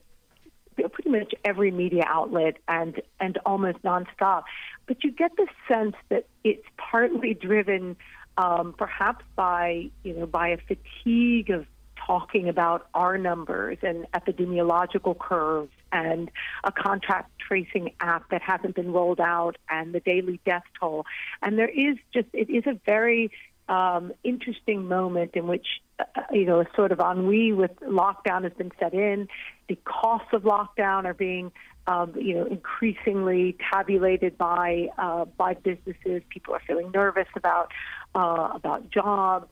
pretty 0.76 1.10
much 1.10 1.34
every 1.44 1.72
media 1.72 2.04
outlet 2.06 2.58
and 2.68 3.02
and 3.20 3.38
almost 3.46 3.82
nonstop. 3.84 4.44
But 4.86 5.04
you 5.04 5.12
get 5.12 5.32
the 5.36 5.48
sense 5.68 5.96
that 6.10 6.28
it's 6.44 6.66
partly 6.78 7.34
driven, 7.34 7.98
um, 8.38 8.74
perhaps 8.78 9.26
by 9.36 9.90
you 10.04 10.14
know 10.14 10.26
by 10.26 10.50
a 10.50 10.58
fatigue 10.58 11.50
of 11.50 11.66
talking 12.06 12.48
about 12.48 12.88
our 12.94 13.18
numbers 13.18 13.78
and 13.82 14.06
epidemiological 14.14 15.18
curves 15.18 15.72
and 15.92 16.32
a 16.64 16.72
contact 16.72 17.32
tracing 17.40 17.92
app 18.00 18.30
that 18.30 18.42
hasn't 18.42 18.76
been 18.76 18.94
rolled 18.94 19.20
out 19.20 19.58
and 19.70 19.94
the 19.94 20.00
daily 20.00 20.40
death 20.46 20.64
toll. 20.80 21.06
And 21.42 21.58
there 21.58 21.68
is 21.68 21.98
just 22.14 22.28
it 22.34 22.50
is 22.50 22.64
a 22.66 22.80
very 22.86 23.32
um, 23.70 24.14
interesting 24.24 24.88
moment 24.88 25.32
in 25.34 25.48
which, 25.48 25.68
uh, 26.00 26.04
you 26.32 26.46
know, 26.46 26.62
a 26.62 26.66
sort 26.76 26.92
of 26.92 27.00
ennui 27.00 27.52
with 27.52 27.72
lockdown 27.82 28.44
has 28.44 28.54
been 28.54 28.72
set 28.80 28.94
in. 28.94 29.28
The 29.68 29.78
costs 29.84 30.30
of 30.34 30.44
lockdown 30.44 31.06
are 31.06 31.14
being, 31.14 31.52
um, 31.86 32.14
you 32.16 32.36
know, 32.36 32.46
increasingly 32.46 33.58
tabulated 33.72 34.38
by 34.38 34.90
uh, 34.98 35.26
by 35.26 35.54
businesses. 35.56 36.22
People 36.30 36.54
are 36.56 36.62
feeling 36.66 36.92
nervous 36.92 37.28
about 37.36 37.72
uh, 38.16 38.52
about 38.54 38.90
jobs. 38.90 39.48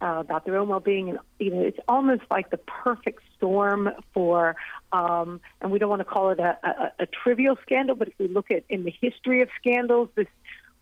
Uh, 0.00 0.20
about 0.20 0.44
their 0.44 0.56
own 0.56 0.68
well-being, 0.68 1.08
and 1.08 1.18
you 1.40 1.50
know, 1.50 1.60
it's 1.60 1.80
almost 1.88 2.22
like 2.30 2.50
the 2.50 2.56
perfect 2.56 3.20
storm 3.36 3.90
for. 4.14 4.54
Um, 4.92 5.40
and 5.60 5.72
we 5.72 5.80
don't 5.80 5.90
want 5.90 5.98
to 5.98 6.04
call 6.04 6.30
it 6.30 6.38
a, 6.38 6.56
a, 6.62 6.92
a 7.00 7.06
trivial 7.06 7.58
scandal, 7.62 7.96
but 7.96 8.06
if 8.06 8.14
we 8.16 8.28
look 8.28 8.52
at 8.52 8.62
in 8.68 8.84
the 8.84 8.94
history 9.00 9.42
of 9.42 9.48
scandals, 9.60 10.08
this 10.14 10.28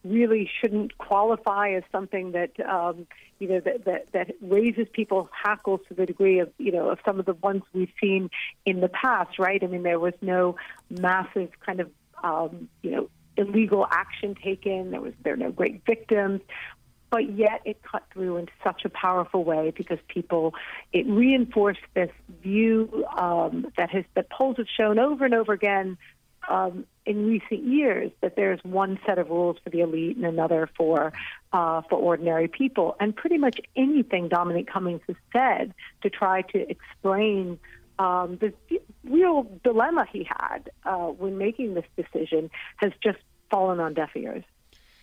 really 0.09 0.51
shouldn't 0.61 0.97
qualify 0.99 1.71
as 1.71 1.83
something 1.92 2.33
that 2.33 2.59
um, 2.61 3.07
you 3.38 3.49
know 3.49 3.61
that, 3.61 3.85
that 3.85 4.12
that 4.12 4.35
raises 4.40 4.87
people's 4.92 5.29
hackles 5.31 5.81
to 5.88 5.95
the 5.95 6.07
degree 6.07 6.40
of 6.40 6.51
you 6.59 6.73
know 6.73 6.88
of 6.88 6.99
some 7.05 7.19
of 7.19 7.27
the 7.27 7.35
ones 7.35 7.62
we've 7.73 7.92
seen 8.01 8.31
in 8.64 8.81
the 8.81 8.88
past, 8.88 9.38
right? 9.38 9.62
I 9.62 9.66
mean, 9.66 9.83
there 9.83 10.01
was 10.01 10.14
no 10.21 10.57
massive 10.90 11.51
kind 11.64 11.81
of 11.81 11.90
um, 12.23 12.69
you 12.83 12.90
know 12.90 13.11
illegal 13.37 13.87
action 13.90 14.35
taken. 14.35 14.90
There 14.90 15.01
was 15.01 15.12
there 15.23 15.35
were 15.35 15.45
no 15.45 15.53
great 15.53 15.83
victims. 15.85 16.40
But 17.09 17.37
yet 17.37 17.62
it 17.64 17.81
cut 17.83 18.03
through 18.12 18.37
in 18.38 18.49
such 18.64 18.85
a 18.85 18.88
powerful 18.88 19.45
way 19.45 19.73
because 19.75 19.99
people, 20.09 20.55
it 20.92 21.07
reinforced 21.07 21.81
this 21.95 22.11
view 22.42 23.05
um, 23.16 23.69
that 23.79 23.90
has 23.90 24.05
that 24.14 24.29
polls 24.29 24.57
have 24.57 24.66
shown 24.77 24.99
over 24.99 25.25
and 25.25 25.33
over 25.33 25.53
again 25.53 25.99
um, 26.49 26.85
in 27.07 27.27
recent 27.27 27.64
years 27.64 28.11
that 28.21 28.37
there's 28.37 28.61
one 28.64 28.99
set 29.07 29.19
of 29.19 29.31
rules 29.31 29.57
for 29.62 29.71
the 29.71 29.81
elite 29.81 30.16
and 30.16 30.27
another 30.27 30.69
for 30.77 31.12
uh, 31.53 31.81
for 31.83 31.97
ordinary 31.97 32.49
people. 32.49 32.97
And 33.01 33.14
pretty 33.14 33.38
much 33.38 33.61
anything 33.77 34.29
Dominic 34.29 34.66
Cummings 34.66 35.01
has 35.07 35.16
said 35.33 35.73
to 36.03 36.11
try 36.11 36.42
to 36.42 36.69
explain 36.69 37.59
um, 37.99 38.38
the 38.38 38.53
real 39.05 39.47
dilemma 39.64 40.07
he 40.12 40.25
had 40.29 40.71
uh, 40.85 41.07
when 41.07 41.38
making 41.38 41.75
this 41.75 41.87
decision 41.97 42.51
has 42.77 42.92
just 43.03 43.19
fallen 43.51 43.81
on 43.81 43.95
deaf 43.95 44.11
ears. 44.16 44.45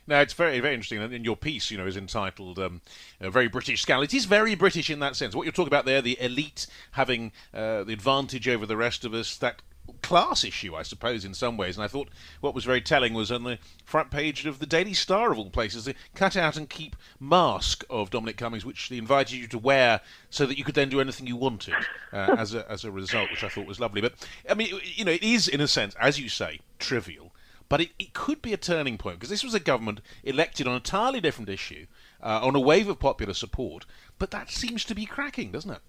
Now 0.06 0.20
it's 0.20 0.34
very, 0.34 0.60
very 0.60 0.74
interesting. 0.74 1.02
And 1.02 1.24
your 1.24 1.38
piece, 1.38 1.72
you 1.72 1.78
know, 1.78 1.88
is 1.88 1.96
entitled 1.96 2.60
um, 2.60 2.82
"A 3.22 3.32
Very 3.32 3.48
British 3.48 3.82
Scandal." 3.82 4.04
It 4.04 4.14
is 4.14 4.26
very 4.26 4.54
British 4.56 4.90
in 4.90 5.00
that 5.00 5.16
sense. 5.16 5.34
What 5.34 5.44
you're 5.44 5.54
talking 5.54 5.70
about 5.70 5.86
there, 5.86 6.02
the 6.02 6.18
elite 6.20 6.68
having 6.92 7.32
uh, 7.54 7.86
the 7.86 7.94
advantage 7.94 8.48
over 8.50 8.66
the 8.66 8.76
rest 8.76 9.06
of 9.06 9.14
us, 9.14 9.38
that 9.38 9.62
class 10.02 10.44
issue, 10.44 10.76
I 10.76 10.84
suppose, 10.84 11.26
in 11.26 11.34
some 11.34 11.58
ways. 11.58 11.78
And 11.78 11.84
I 11.84 11.88
thought 11.88 12.10
what 12.42 12.54
was 12.54 12.66
very 12.66 12.82
telling 12.82 13.14
was 13.14 13.32
on 13.32 13.44
the 13.44 13.58
front 13.84 14.12
page 14.12 14.46
of 14.46 14.60
the 14.60 14.66
Daily 14.66 14.94
Star, 14.94 15.32
of 15.32 15.38
all 15.38 15.50
places, 15.50 15.86
the 15.86 15.96
cut 16.14 16.36
out 16.36 16.58
and 16.58 16.70
keep 16.70 16.96
mask 17.20 17.84
of 17.90 18.10
Dominic 18.10 18.38
Cummings, 18.38 18.66
which 18.66 18.90
they 18.90 18.98
invited 18.98 19.36
you 19.36 19.48
to 19.48 19.58
wear 19.58 20.02
so 20.30 20.46
that 20.46 20.58
you 20.58 20.64
could 20.64 20.76
then 20.76 20.90
do 20.90 21.02
anything 21.02 21.28
you 21.28 21.36
wanted 21.36 21.76
uh, 22.12 22.36
as, 22.38 22.54
a, 22.54 22.70
as 22.72 22.84
a 22.84 22.92
result, 22.92 23.32
which 23.32 23.44
I 23.44 23.50
thought 23.50 23.66
was 23.66 23.80
lovely. 23.80 24.02
But, 24.02 24.14
I 24.50 24.54
mean, 24.54 24.80
you 24.84 25.06
know, 25.06 25.12
it 25.12 25.24
is, 25.24 25.48
in 25.48 25.62
a 25.62 25.68
sense, 25.68 25.96
as 26.00 26.20
you 26.20 26.30
say, 26.30 26.60
trivial. 26.80 27.34
But 27.70 27.82
it, 27.82 27.90
it 27.98 28.14
could 28.14 28.42
be 28.42 28.54
a 28.54 28.58
turning 28.58 28.98
point 28.98 29.18
because 29.18 29.30
this 29.30 29.44
was 29.44 29.54
a 29.54 29.60
government 29.60 30.02
elected 30.24 30.68
on 30.68 30.74
a 30.74 30.76
entirely 30.78 31.22
different 31.22 31.50
issue, 31.50 31.88
uh, 32.22 32.42
on 32.44 32.56
a 32.56 32.60
wave 32.60 32.88
of 32.88 33.00
popular 33.00 33.34
support. 33.34 33.86
But 34.20 34.32
that 34.32 34.52
seems 34.52 34.84
to 34.86 34.94
be 34.94 35.06
cracking, 35.06 35.52
doesn't 35.52 35.72
it? 35.72 35.82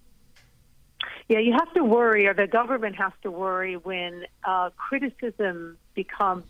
Yeah, 1.27 1.39
you 1.39 1.53
have 1.53 1.73
to 1.73 1.83
worry, 1.83 2.27
or 2.27 2.35
the 2.35 2.45
government 2.45 2.95
has 2.97 3.11
to 3.23 3.31
worry 3.31 3.77
when 3.77 4.25
uh, 4.43 4.69
criticism 4.77 5.77
becomes 5.95 6.43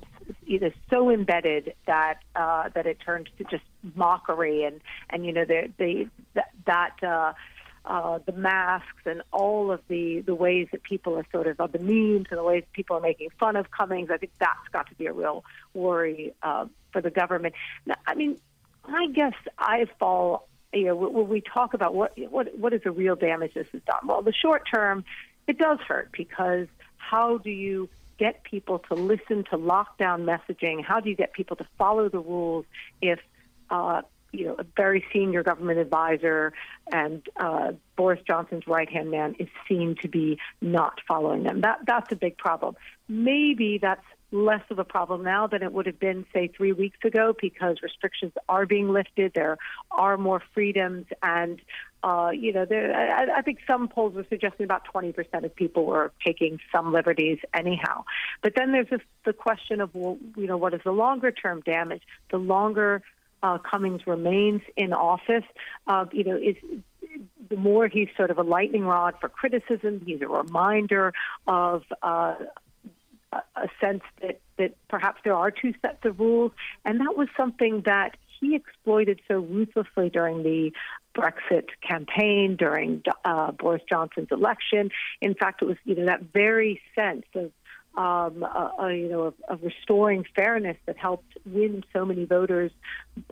either 0.45 0.73
so 0.89 1.09
embedded 1.09 1.73
that 1.88 2.19
uh, 2.35 2.69
that 2.75 2.85
it 2.85 2.99
turns 2.99 3.27
to 3.38 3.45
just 3.45 3.63
mockery, 3.95 4.65
and 4.65 4.81
and 5.09 5.25
you 5.25 5.31
know 5.31 5.45
the 5.45 5.71
the 5.77 6.09
that. 6.65 7.01
Uh, 7.01 7.33
uh, 7.88 8.17
the 8.25 8.31
masks 8.31 9.03
and 9.05 9.21
all 9.31 9.71
of 9.71 9.79
the, 9.89 10.21
the 10.21 10.33
ways 10.33 10.67
that 10.71 10.81
people 10.81 11.15
are 11.19 11.25
sort 11.31 11.45
of, 11.45 11.59
of 11.59 11.71
the 11.71 11.77
memes 11.77 12.25
and 12.31 12.39
the 12.39 12.43
ways 12.43 12.63
people 12.73 12.97
are 12.97 13.01
making 13.01 13.29
fun 13.39 13.55
of 13.55 13.69
Cummings, 13.69 14.09
I 14.09 14.17
think 14.17 14.31
that's 14.39 14.67
got 14.73 14.89
to 14.89 14.95
be 14.95 15.05
a 15.05 15.13
real 15.13 15.43
worry 15.75 16.33
uh, 16.41 16.65
for 16.91 16.99
the 16.99 17.11
government. 17.11 17.53
Now, 17.85 17.93
I 18.07 18.15
mean, 18.15 18.39
I 18.85 19.07
guess 19.13 19.35
I 19.59 19.85
fall 19.99 20.47
you 20.75 20.85
know, 20.85 20.95
when 20.95 21.27
we 21.27 21.41
talk 21.41 21.73
about 21.73 21.95
what 21.95 22.13
what 22.29 22.57
what 22.57 22.73
is 22.73 22.81
the 22.83 22.91
real 22.91 23.15
damage 23.15 23.53
this 23.53 23.67
has 23.71 23.81
done, 23.83 24.05
well, 24.05 24.21
the 24.21 24.33
short 24.33 24.63
term, 24.71 25.05
it 25.47 25.57
does 25.57 25.79
hurt 25.88 26.11
because 26.11 26.67
how 26.97 27.38
do 27.38 27.49
you 27.49 27.89
get 28.17 28.43
people 28.43 28.79
to 28.79 28.93
listen 28.93 29.43
to 29.45 29.57
lockdown 29.57 30.25
messaging? 30.25 30.83
How 30.83 30.99
do 30.99 31.09
you 31.09 31.15
get 31.15 31.33
people 31.33 31.55
to 31.57 31.65
follow 31.77 32.09
the 32.09 32.19
rules 32.19 32.65
if 33.01 33.19
uh, 33.69 34.01
you 34.31 34.47
know 34.47 34.55
a 34.59 34.65
very 34.75 35.05
senior 35.13 35.43
government 35.43 35.79
advisor 35.79 36.51
and 36.91 37.25
uh, 37.38 37.71
Boris 37.95 38.19
Johnson's 38.27 38.67
right 38.67 38.89
hand 38.89 39.11
man 39.11 39.35
is 39.39 39.47
seen 39.67 39.95
to 40.01 40.09
be 40.09 40.39
not 40.61 40.99
following 41.07 41.43
them? 41.43 41.61
That 41.61 41.79
that's 41.88 42.11
a 42.11 42.17
big 42.17 42.38
problem. 42.38 42.75
Maybe 43.07 43.77
that's 43.77 44.05
less 44.31 44.63
of 44.69 44.79
a 44.79 44.83
problem 44.83 45.23
now 45.23 45.47
than 45.47 45.63
it 45.63 45.71
would 45.71 45.85
have 45.85 45.99
been, 45.99 46.25
say, 46.33 46.47
three 46.47 46.71
weeks 46.71 46.97
ago 47.03 47.33
because 47.39 47.77
restrictions 47.81 48.33
are 48.49 48.65
being 48.65 48.89
lifted. 48.89 49.33
There 49.33 49.57
are 49.91 50.17
more 50.17 50.41
freedoms. 50.53 51.05
And, 51.21 51.61
uh, 52.03 52.31
you 52.33 52.51
know, 52.51 52.65
there, 52.65 52.93
I, 52.95 53.39
I 53.39 53.41
think 53.41 53.59
some 53.67 53.88
polls 53.88 54.13
were 54.13 54.25
suggesting 54.29 54.63
about 54.63 54.83
20% 54.93 55.43
of 55.43 55.55
people 55.55 55.85
were 55.85 56.11
taking 56.25 56.59
some 56.71 56.91
liberties 56.91 57.39
anyhow. 57.53 58.03
But 58.41 58.53
then 58.55 58.71
there's 58.71 58.89
this, 58.89 59.01
the 59.25 59.33
question 59.33 59.81
of, 59.81 59.93
well, 59.93 60.17
you 60.35 60.47
know, 60.47 60.57
what 60.57 60.73
is 60.73 60.81
the 60.83 60.91
longer 60.91 61.31
term 61.31 61.61
damage? 61.61 62.01
The 62.31 62.38
longer 62.38 63.01
uh, 63.43 63.59
Cummings 63.59 64.07
remains 64.07 64.61
in 64.75 64.91
office, 64.93 65.45
uh, 65.88 66.05
you 66.11 66.23
know, 66.23 66.38
is 66.38 66.55
the 67.49 67.55
more 67.55 67.88
he's 67.88 68.09
sort 68.17 68.31
of 68.31 68.38
a 68.38 68.43
lightning 68.43 68.85
rod 68.85 69.15
for 69.19 69.29
criticism, 69.29 70.01
he's 70.05 70.21
a 70.21 70.27
reminder 70.27 71.13
of 71.47 71.83
uh, 72.01 72.35
a 73.55 73.69
sense 73.81 74.03
that, 74.21 74.39
that 74.57 74.75
perhaps 74.87 75.21
there 75.23 75.35
are 75.35 75.51
two 75.51 75.73
sets 75.81 76.03
of 76.05 76.19
rules. 76.19 76.51
And 76.83 76.99
that 76.99 77.15
was 77.17 77.27
something 77.37 77.81
that 77.85 78.17
he 78.39 78.55
exploited 78.55 79.21
so 79.27 79.39
ruthlessly 79.39 80.09
during 80.09 80.43
the 80.43 80.71
Brexit 81.15 81.69
campaign, 81.81 82.55
during 82.57 83.03
uh, 83.23 83.51
Boris 83.51 83.81
Johnson's 83.89 84.27
election. 84.31 84.91
In 85.21 85.33
fact, 85.33 85.61
it 85.61 85.65
was 85.65 85.77
you 85.85 85.95
know 85.95 86.05
that 86.05 86.23
very 86.33 86.81
sense 86.93 87.25
of 87.33 87.51
um, 87.97 88.43
uh, 88.43 88.71
uh, 88.77 88.87
you 88.87 89.07
know, 89.07 89.21
of, 89.21 89.33
of, 89.47 89.63
restoring 89.63 90.25
fairness 90.35 90.75
that 90.85 90.97
helped 90.97 91.37
win 91.45 91.81
so 91.93 92.03
many 92.03 92.25
voters 92.25 92.71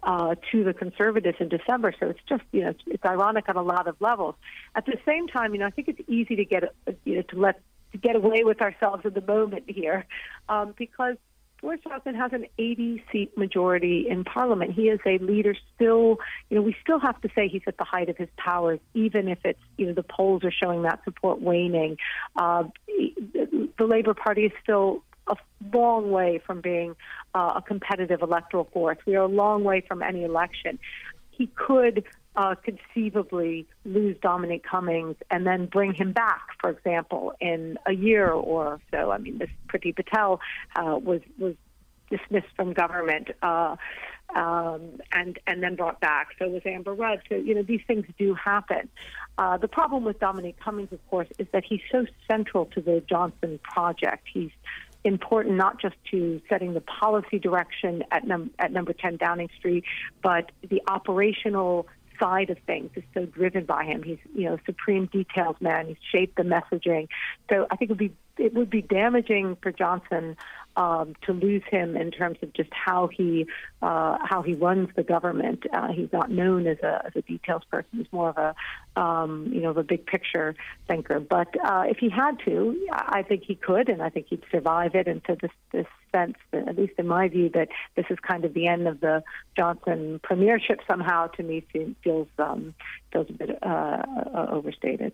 uh, 0.03 0.35
to 0.51 0.63
the 0.63 0.73
conservatives 0.73 1.35
in 1.41 1.49
December. 1.49 1.93
So 1.99 2.07
it's 2.07 2.21
just, 2.29 2.43
you 2.53 2.61
know, 2.61 2.69
it's, 2.69 2.79
it's, 2.87 3.03
ironic 3.03 3.49
on 3.49 3.57
a 3.57 3.61
lot 3.61 3.89
of 3.89 3.99
levels. 3.99 4.35
At 4.73 4.85
the 4.85 4.97
same 5.05 5.27
time, 5.27 5.53
you 5.53 5.59
know, 5.59 5.65
I 5.65 5.69
think 5.69 5.89
it's 5.89 5.99
easy 6.07 6.37
to 6.37 6.45
get, 6.45 6.73
you 7.03 7.15
know, 7.15 7.21
to 7.23 7.35
let 7.37 7.59
to 7.93 7.97
get 7.97 8.15
away 8.15 8.43
with 8.43 8.62
ourselves 8.62 9.06
in 9.06 9.13
the 9.13 9.21
moment 9.21 9.63
here, 9.67 10.06
um, 10.49 10.73
because 10.77 11.15
Boris 11.63 11.79
Johnson 11.88 12.13
has 12.15 12.34
an 12.34 12.45
80 12.58 13.01
seat 13.10 13.38
majority 13.38 14.06
in 14.10 14.25
Parliament. 14.25 14.73
He 14.73 14.89
is 14.89 14.99
a 15.06 15.17
leader 15.19 15.56
still, 15.73 16.17
you 16.49 16.58
know, 16.58 16.62
we 16.62 16.75
still 16.82 16.99
have 16.99 17.21
to 17.21 17.29
say 17.34 17.47
he's 17.47 17.62
at 17.67 17.77
the 17.77 17.86
height 17.86 18.10
of 18.10 18.17
his 18.17 18.27
powers, 18.36 18.82
even 18.93 19.29
if 19.29 19.39
it's, 19.45 19.62
you 19.77 19.86
know, 19.86 19.93
the 19.93 20.03
polls 20.03 20.43
are 20.43 20.51
showing 20.51 20.82
that 20.82 21.01
support 21.06 21.41
waning. 21.41 21.97
Uh, 22.36 22.65
the 22.88 23.86
Labour 23.86 24.13
Party 24.13 24.43
is 24.43 24.51
still 24.62 25.03
a 25.27 25.38
long 25.73 26.12
way 26.12 26.41
from 26.45 26.60
being 26.60 26.97
uh, 27.34 27.53
a 27.56 27.62
competitive 27.62 28.21
electoral 28.21 28.65
force. 28.73 28.97
We 29.06 29.15
are 29.15 29.23
a 29.23 29.27
long 29.27 29.63
way 29.63 29.82
from 29.88 30.03
any 30.03 30.25
election. 30.25 30.79
He 31.32 31.47
could 31.47 32.03
uh, 32.36 32.56
conceivably 32.56 33.67
lose 33.86 34.17
Dominic 34.22 34.63
Cummings 34.63 35.15
and 35.30 35.46
then 35.46 35.67
bring 35.67 35.93
him 35.93 36.13
back, 36.13 36.41
for 36.60 36.69
example, 36.69 37.34
in 37.39 37.78
a 37.86 37.93
year 37.93 38.30
or 38.32 38.80
so. 38.91 39.12
I 39.12 39.17
mean, 39.17 39.38
this 39.38 39.50
Priti 39.67 39.96
Patel 39.96 40.39
uh, 40.76 40.98
was 40.98 41.22
was 41.38 41.56
dismissed 42.10 42.54
from 42.56 42.74
government 42.74 43.30
uh, 43.41 43.76
um, 44.36 45.00
and 45.12 45.39
and 45.48 45.62
then 45.62 45.76
brought 45.76 46.00
back. 46.00 46.30
So 46.39 46.48
was 46.48 46.62
Amber 46.65 46.93
Rudd. 46.93 47.22
So 47.30 47.36
you 47.36 47.54
know 47.56 47.63
these 47.63 47.82
things 47.88 48.06
do 48.17 48.34
happen. 48.34 48.89
Uh, 49.38 49.58
the 49.58 49.67
problem 49.67 50.04
with 50.04 50.19
Dominic 50.19 50.60
Cummings, 50.60 50.91
of 50.91 51.08
course, 51.10 51.28
is 51.39 51.48
that 51.54 51.63
he's 51.67 51.82
so 51.91 52.06
central 52.30 52.65
to 52.67 52.82
the 52.82 53.04
Johnson 53.08 53.60
project. 53.63 54.28
He's 54.32 54.52
important 55.04 55.56
not 55.56 55.82
just 55.82 55.96
to 56.12 56.41
setting 56.48 56.74
the 56.74 56.82
policy 56.82 57.38
direction 57.38 58.04
at, 58.12 58.26
num- 58.26 58.52
at 58.58 58.72
number 58.72 58.93
10 58.93 59.17
Downing 59.17 59.50
Street, 59.58 59.84
but 60.22 60.52
the 60.69 60.82
operational 60.88 61.88
side 62.19 62.49
of 62.49 62.58
things 62.65 62.91
is 62.95 63.04
so 63.13 63.26
driven 63.26 63.65
by 63.65 63.86
him. 63.86 64.04
He's, 64.04 64.19
you 64.36 64.45
know, 64.45 64.58
supreme 64.65 65.08
details 65.08 65.56
man. 65.60 65.88
He's 65.88 65.97
shaped 66.12 66.38
the 66.38 66.43
messaging. 66.43 67.08
So 67.49 67.67
I 67.69 67.76
think 67.76 67.89
it 67.89 67.93
would 67.93 67.97
be 67.97 68.13
it 68.38 68.54
would 68.54 68.69
be 68.69 68.82
damaging 68.82 69.58
for 69.62 69.71
Johnson 69.71 70.36
um, 70.75 71.13
to 71.23 71.33
lose 71.33 71.63
him 71.69 71.95
in 71.95 72.12
terms 72.12 72.38
of 72.41 72.53
just 72.53 72.69
how 72.71 73.07
he 73.07 73.45
uh, 73.81 74.17
how 74.23 74.41
he 74.41 74.53
runs 74.53 74.89
the 74.95 75.03
government. 75.03 75.65
Uh, 75.71 75.89
he's 75.91 76.12
not 76.12 76.31
known 76.31 76.67
as 76.67 76.77
a, 76.79 77.05
as 77.05 77.13
a 77.15 77.21
details 77.21 77.63
person. 77.69 77.89
He's 77.93 78.12
more 78.12 78.29
of 78.29 78.38
a 78.38 78.99
um, 78.99 79.49
you 79.51 79.62
know 79.62 79.69
of 79.69 79.77
a 79.77 79.83
big 79.83 80.05
picture 80.05 80.55
thinker. 80.88 81.19
But 81.19 81.49
uh, 81.63 81.83
if 81.88 81.97
he 81.97 82.09
had 82.09 82.39
to, 82.45 82.88
I 82.91 83.23
think 83.23 83.43
he 83.43 83.55
could, 83.55 83.89
and 83.89 84.01
I 84.01 84.09
think 84.09 84.27
he'd 84.29 84.43
survive 84.51 84.95
it. 84.95 85.07
And 85.07 85.21
so 85.27 85.36
this 85.39 85.51
this 85.71 85.88
sense, 86.12 86.38
at 86.53 86.77
least 86.77 86.93
in 86.97 87.07
my 87.07 87.27
view, 87.27 87.49
that 87.53 87.69
this 87.95 88.05
is 88.09 88.17
kind 88.19 88.45
of 88.45 88.53
the 88.53 88.67
end 88.67 88.88
of 88.88 88.99
the 88.99 89.23
Johnson 89.57 90.19
premiership 90.23 90.79
somehow 90.89 91.27
to 91.27 91.43
me 91.43 91.65
feels 92.03 92.27
um, 92.38 92.73
feels 93.12 93.29
a 93.29 93.33
bit 93.33 93.63
uh, 93.63 94.03
overstated. 94.49 95.13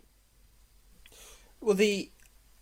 Well, 1.60 1.74
the 1.74 2.10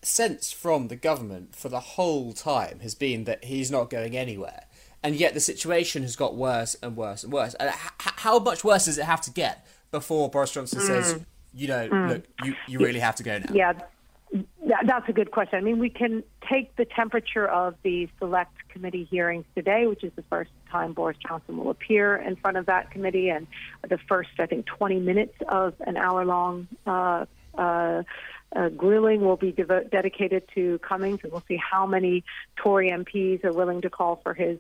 sense 0.09 0.53
from 0.53 0.88
the 0.88 0.97
government 0.97 1.55
for 1.55 1.68
the 1.68 1.81
whole 1.81 2.33
time 2.33 2.81
has 2.81 2.94
been 2.94 3.25
that 3.25 3.44
he's 3.44 3.71
not 3.71 3.90
going 3.90 4.16
anywhere. 4.16 4.64
And 5.03 5.14
yet 5.14 5.35
the 5.35 5.40
situation 5.40 6.03
has 6.03 6.16
got 6.16 6.35
worse 6.35 6.77
and 6.83 6.97
worse 6.97 7.23
and 7.23 7.33
worse. 7.33 7.55
And 7.55 7.71
how 7.99 8.38
much 8.38 8.64
worse 8.64 8.87
does 8.87 8.99
it 8.99 9.05
have 9.05 9.21
to 9.23 9.31
get 9.31 9.66
before 9.90 10.29
Boris 10.29 10.53
Johnson 10.53 10.81
mm. 10.81 10.87
says, 10.87 11.21
you 11.55 11.68
know, 11.68 11.88
mm. 11.88 12.09
look, 12.09 12.25
you, 12.44 12.55
you 12.66 12.79
really 12.79 12.99
have 12.99 13.14
to 13.16 13.23
go 13.23 13.38
now? 13.38 13.53
Yeah, 13.53 13.75
that's 14.85 15.09
a 15.09 15.12
good 15.12 15.31
question. 15.31 15.59
I 15.59 15.62
mean, 15.62 15.79
we 15.79 15.88
can 15.88 16.23
take 16.49 16.75
the 16.77 16.85
temperature 16.85 17.47
of 17.47 17.75
the 17.83 18.09
select 18.18 18.53
committee 18.68 19.05
hearings 19.11 19.47
today, 19.55 19.87
which 19.87 20.05
is 20.05 20.12
the 20.16 20.25
first 20.25 20.51
time 20.71 20.92
Boris 20.92 21.16
Johnson 21.27 21.57
will 21.57 21.71
appear 21.71 22.16
in 22.16 22.37
front 22.37 22.57
of 22.57 22.66
that 22.66 22.90
committee, 22.90 23.31
and 23.31 23.47
the 23.88 23.99
first, 24.09 24.31
I 24.38 24.47
think, 24.47 24.66
20 24.66 25.01
minutes 25.01 25.35
of 25.49 25.75
an 25.81 25.97
hour 25.97 26.25
long 26.25 26.68
uh, 26.87 27.25
uh, 27.57 28.03
uh, 28.54 28.68
grilling 28.70 29.20
will 29.20 29.37
be 29.37 29.52
devo- 29.52 29.90
dedicated 29.90 30.44
to 30.54 30.78
Cummings, 30.78 31.20
and 31.22 31.32
we'll 31.32 31.44
see 31.48 31.56
how 31.58 31.87
many 31.87 32.24
Tory 32.56 32.90
MPs 32.90 33.44
are 33.44 33.52
willing 33.52 33.82
to 33.82 33.90
call 33.90 34.16
for 34.22 34.34
his 34.34 34.58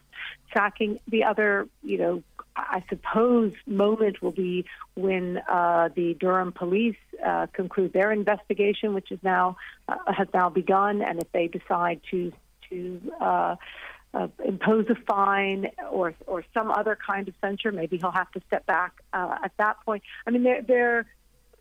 sacking. 0.52 0.98
The 1.08 1.24
other, 1.24 1.68
you 1.82 1.98
know, 1.98 2.22
I 2.56 2.82
suppose 2.88 3.52
moment 3.66 4.20
will 4.20 4.32
be 4.32 4.64
when 4.94 5.38
uh, 5.48 5.90
the 5.94 6.14
Durham 6.14 6.52
police 6.52 6.96
uh, 7.24 7.46
conclude 7.52 7.92
their 7.92 8.10
investigation, 8.12 8.94
which 8.94 9.10
is 9.12 9.20
now 9.22 9.56
uh, 9.88 9.96
has 10.12 10.28
now 10.34 10.50
begun, 10.50 11.02
and 11.02 11.22
if 11.22 11.30
they 11.32 11.46
decide 11.46 12.00
to 12.10 12.32
to 12.70 13.00
uh, 13.20 13.56
uh, 14.14 14.28
impose 14.44 14.86
a 14.90 14.94
fine 15.06 15.70
or 15.90 16.14
or 16.26 16.44
some 16.52 16.70
other 16.70 16.96
kind 16.96 17.28
of 17.28 17.34
censure, 17.40 17.72
maybe 17.72 17.96
he'll 17.98 18.10
have 18.10 18.30
to 18.32 18.40
step 18.46 18.66
back 18.66 18.92
uh, 19.12 19.36
at 19.44 19.52
that 19.58 19.76
point. 19.84 20.02
I 20.26 20.30
mean, 20.30 20.42
they're 20.42 20.62
they're 20.62 21.06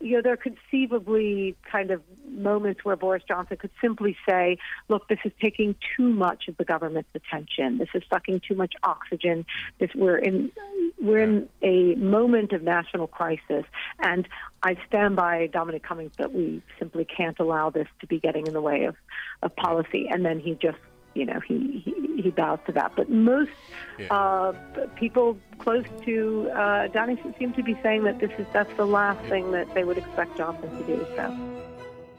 you 0.00 0.16
know, 0.16 0.22
there 0.22 0.32
are 0.32 0.36
conceivably 0.36 1.56
kind 1.70 1.90
of 1.90 2.02
moments 2.30 2.84
where 2.84 2.94
Boris 2.94 3.22
Johnson 3.26 3.56
could 3.56 3.70
simply 3.80 4.16
say, 4.28 4.58
look, 4.88 5.08
this 5.08 5.18
is 5.24 5.32
taking 5.40 5.74
too 5.96 6.08
much 6.08 6.46
of 6.48 6.56
the 6.56 6.64
government's 6.64 7.10
attention. 7.14 7.78
This 7.78 7.88
is 7.94 8.02
sucking 8.08 8.42
too 8.46 8.54
much 8.54 8.74
oxygen. 8.84 9.44
This, 9.78 9.90
we're 9.94 10.18
in, 10.18 10.52
we're 11.00 11.22
in 11.22 11.48
a 11.62 11.96
moment 11.96 12.52
of 12.52 12.62
national 12.62 13.08
crisis. 13.08 13.64
And 13.98 14.28
I 14.62 14.76
stand 14.86 15.16
by 15.16 15.48
Dominic 15.48 15.82
Cummings 15.82 16.12
that 16.18 16.32
we 16.32 16.62
simply 16.78 17.04
can't 17.04 17.38
allow 17.40 17.70
this 17.70 17.88
to 18.00 18.06
be 18.06 18.20
getting 18.20 18.46
in 18.46 18.52
the 18.52 18.62
way 18.62 18.84
of, 18.84 18.94
of 19.42 19.54
policy. 19.56 20.06
And 20.08 20.24
then 20.24 20.38
he 20.38 20.54
just 20.54 20.78
you 21.18 21.26
know, 21.26 21.40
he, 21.40 21.82
he, 21.84 22.22
he 22.22 22.30
bows 22.30 22.60
to 22.66 22.72
that. 22.72 22.92
But 22.94 23.10
most 23.10 23.50
yeah. 23.98 24.06
uh, 24.10 24.52
people 24.94 25.36
close 25.58 25.84
to 26.04 26.50
uh, 26.54 26.86
Downing 26.88 27.18
seem 27.38 27.52
to 27.54 27.62
be 27.62 27.76
saying 27.82 28.04
that 28.04 28.20
this 28.20 28.30
is 28.38 28.46
that's 28.52 28.72
the 28.76 28.86
last 28.86 29.20
thing 29.28 29.50
that 29.50 29.74
they 29.74 29.84
would 29.84 29.98
expect 29.98 30.36
Johnson 30.36 30.70
to 30.78 30.84
do. 30.84 31.06
So. 31.16 31.64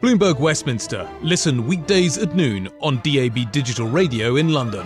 Bloomberg 0.01 0.39
Westminster. 0.39 1.09
Listen 1.21 1.65
weekdays 1.65 2.17
at 2.17 2.35
noon 2.35 2.69
on 2.81 2.97
DAB 2.97 3.51
Digital 3.51 3.87
Radio 3.87 4.35
in 4.35 4.49
London. 4.49 4.85